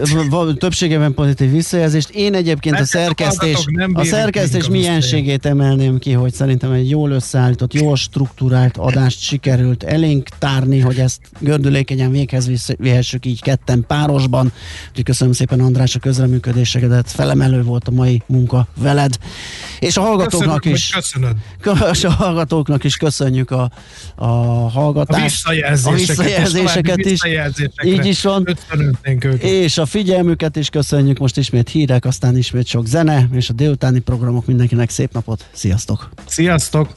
[0.57, 2.09] többségében pozitív visszajelzést.
[2.09, 6.71] Én egyébként a Mert a szerkesztés, a bírjuk szerkesztés a mienségét emelném ki, hogy szerintem
[6.71, 13.41] egy jól összeállított, jól struktúrált adást sikerült elénk tárni, hogy ezt gördülékenyen véghez vihessük így
[13.41, 14.51] ketten párosban.
[14.89, 19.17] Úgyhogy köszönöm szépen András a közreműködésedet, felemelő volt a mai munka veled.
[19.79, 20.93] És a hallgatóknak Köszönöm, is.
[20.93, 21.35] hogy köszönöd.
[21.93, 23.71] És a hallgatóknak is köszönjük a,
[24.15, 24.25] a
[24.69, 25.45] hallgatók hallgatást.
[25.45, 27.11] A visszajelzéseket, a visszajelzéseket és is.
[27.11, 28.57] visszajelzésekre Így is van.
[29.39, 31.17] És a figyelmüket is köszönjük.
[31.17, 35.45] Most ismét hírek, aztán ismét sok zene, és a délutáni programok mindenkinek szép napot.
[35.51, 36.09] Sziasztok!
[36.25, 36.93] Sziasztok!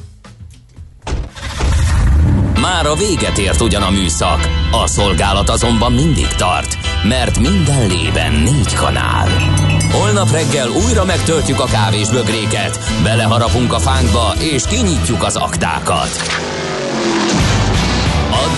[2.60, 6.76] Már a véget ért ugyan a műszak, a szolgálat azonban mindig tart,
[7.08, 9.28] mert minden lében négy kanál.
[9.92, 16.10] Holnap reggel újra megtöltjük a kávés bögréket, beleharapunk a fánkba és kinyitjuk az aktákat.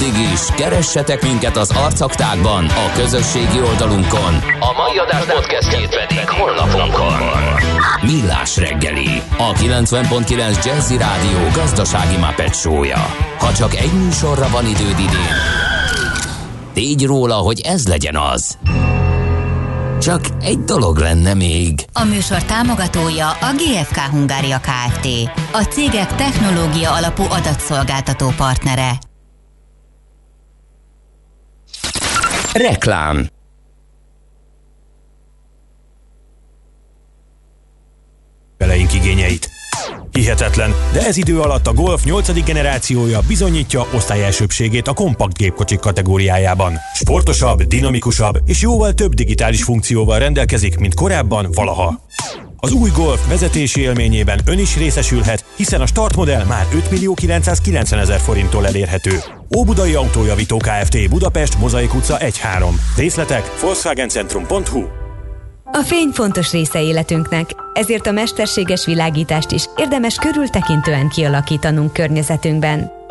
[0.02, 4.34] Addig is, keressetek minket az arcaktákban, a közösségi oldalunkon.
[4.60, 7.18] A mai adás podcastjét pedig honlapunkon.
[8.00, 13.16] Millás reggeli, a 90.9 Jazzy Rádió gazdasági Muppet show-ja.
[13.38, 15.36] Ha csak egy műsorra van időd idén,
[16.72, 18.58] tégy róla, hogy ez legyen az.
[20.00, 21.84] Csak egy dolog lenne még.
[21.92, 25.06] A műsor támogatója a GFK Hungária Kft.
[25.52, 28.98] A cégek technológia alapú adatszolgáltató partnere.
[32.52, 33.26] Reklám
[38.58, 39.50] beleink igényeit.
[40.12, 42.44] Hihetetlen, de ez idő alatt a Golf 8.
[42.44, 46.78] generációja bizonyítja osztályelsőbségét a kompakt gépkocsik kategóriájában.
[46.94, 52.00] Sportosabb, dinamikusabb és jóval több digitális funkcióval rendelkezik, mint korábban valaha.
[52.64, 58.00] Az új Golf vezetési élményében ön is részesülhet, hiszen a startmodell már 5 millió 990
[58.00, 59.18] ezer forinttól elérhető.
[59.56, 61.08] Óbudai Autójavító Kft.
[61.08, 62.22] Budapest, Mozaik utca 1-3.
[62.96, 64.82] Részletek volkswagencentrum.hu
[65.64, 73.01] A fény fontos része életünknek, ezért a mesterséges világítást is érdemes körültekintően kialakítanunk környezetünkben.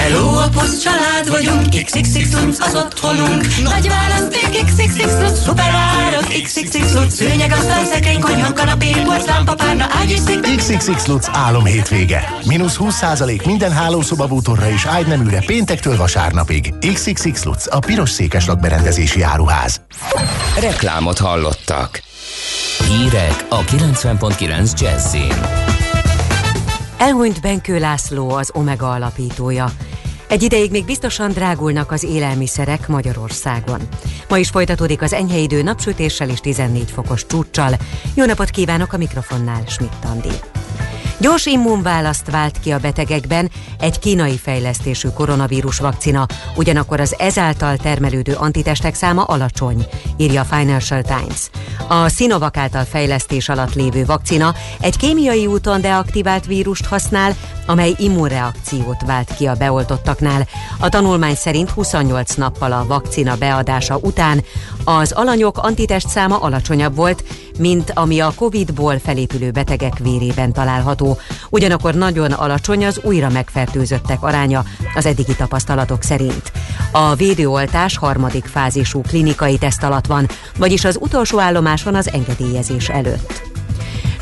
[0.00, 3.44] Hello, a poszt család vagyunk, XXX Lunc az otthonunk.
[3.62, 9.86] Nagy választék, XXX Lunc, szuper árak, XXX Lunc, szőnyeg, asztal, szekrény, konyha, kanapé, porcelán, párna,
[9.90, 12.32] ágy és szék, XXX Lutz álom hétvége.
[12.46, 16.74] Minusz 20% minden hálószoba bútorra és ágyneműre péntektől vasárnapig.
[16.92, 19.80] XXX Lutz, a piros székes lakberendezési áruház.
[20.60, 22.02] Reklámot hallottak.
[22.88, 25.78] Hírek a 90.9 Jazzin.
[27.00, 29.72] Elhunyt Benkő László, az Omega alapítója.
[30.28, 33.80] Egy ideig még biztosan drágulnak az élelmiszerek Magyarországon.
[34.28, 37.72] Ma is folytatódik az enyhe idő napsütéssel és 14 fokos csúccsal.
[38.14, 40.59] Jó napot kívánok a mikrofonnál, Schmidt Andi.
[41.20, 48.32] Gyors immunválaszt vált ki a betegekben egy kínai fejlesztésű koronavírus vakcina, ugyanakkor az ezáltal termelődő
[48.32, 51.50] antitestek száma alacsony, írja a Financial Times.
[51.88, 59.02] A Sinovac által fejlesztés alatt lévő vakcina egy kémiai úton deaktivált vírust használ, amely immunreakciót
[59.06, 60.46] vált ki a beoltottaknál.
[60.78, 64.44] A tanulmány szerint 28 nappal a vakcina beadása után
[64.84, 67.24] az alanyok antitest száma alacsonyabb volt,
[67.60, 71.18] mint ami a Covid-ból felépülő betegek vérében található.
[71.50, 76.52] Ugyanakkor nagyon alacsony az újra megfertőzöttek aránya az eddigi tapasztalatok szerint.
[76.92, 80.26] A védőoltás harmadik fázisú klinikai teszt alatt van,
[80.58, 83.49] vagyis az utolsó állomáson az engedélyezés előtt.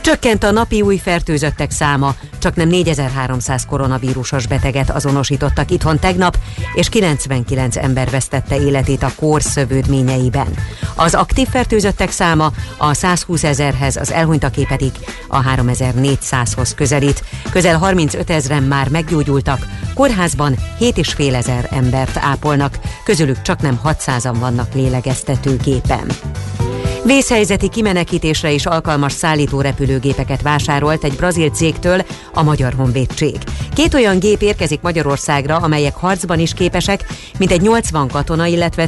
[0.09, 6.39] Csökkent a napi új fertőzöttek száma, csak nem 4300 koronavírusos beteget azonosítottak itthon tegnap,
[6.75, 10.47] és 99 ember vesztette életét a kór szövődményeiben.
[10.95, 14.93] Az aktív fertőzöttek száma a 120 ezerhez, az elhunytaké pedig
[15.29, 17.25] a 3400-hoz közelít.
[17.51, 24.75] Közel 35 ezeren már meggyógyultak, kórházban 7,5 ezer embert ápolnak, közülük csak nem 600-an vannak
[24.75, 26.07] lélegeztetőgépen.
[27.09, 33.37] Vészhelyzeti kimenekítésre is alkalmas szállító repülőgépeket vásárolt egy brazil cégtől a Magyar Honvédség.
[33.75, 37.05] Két olyan gép érkezik Magyarországra, amelyek harcban is képesek,
[37.39, 38.87] mint egy 80 katona, illetve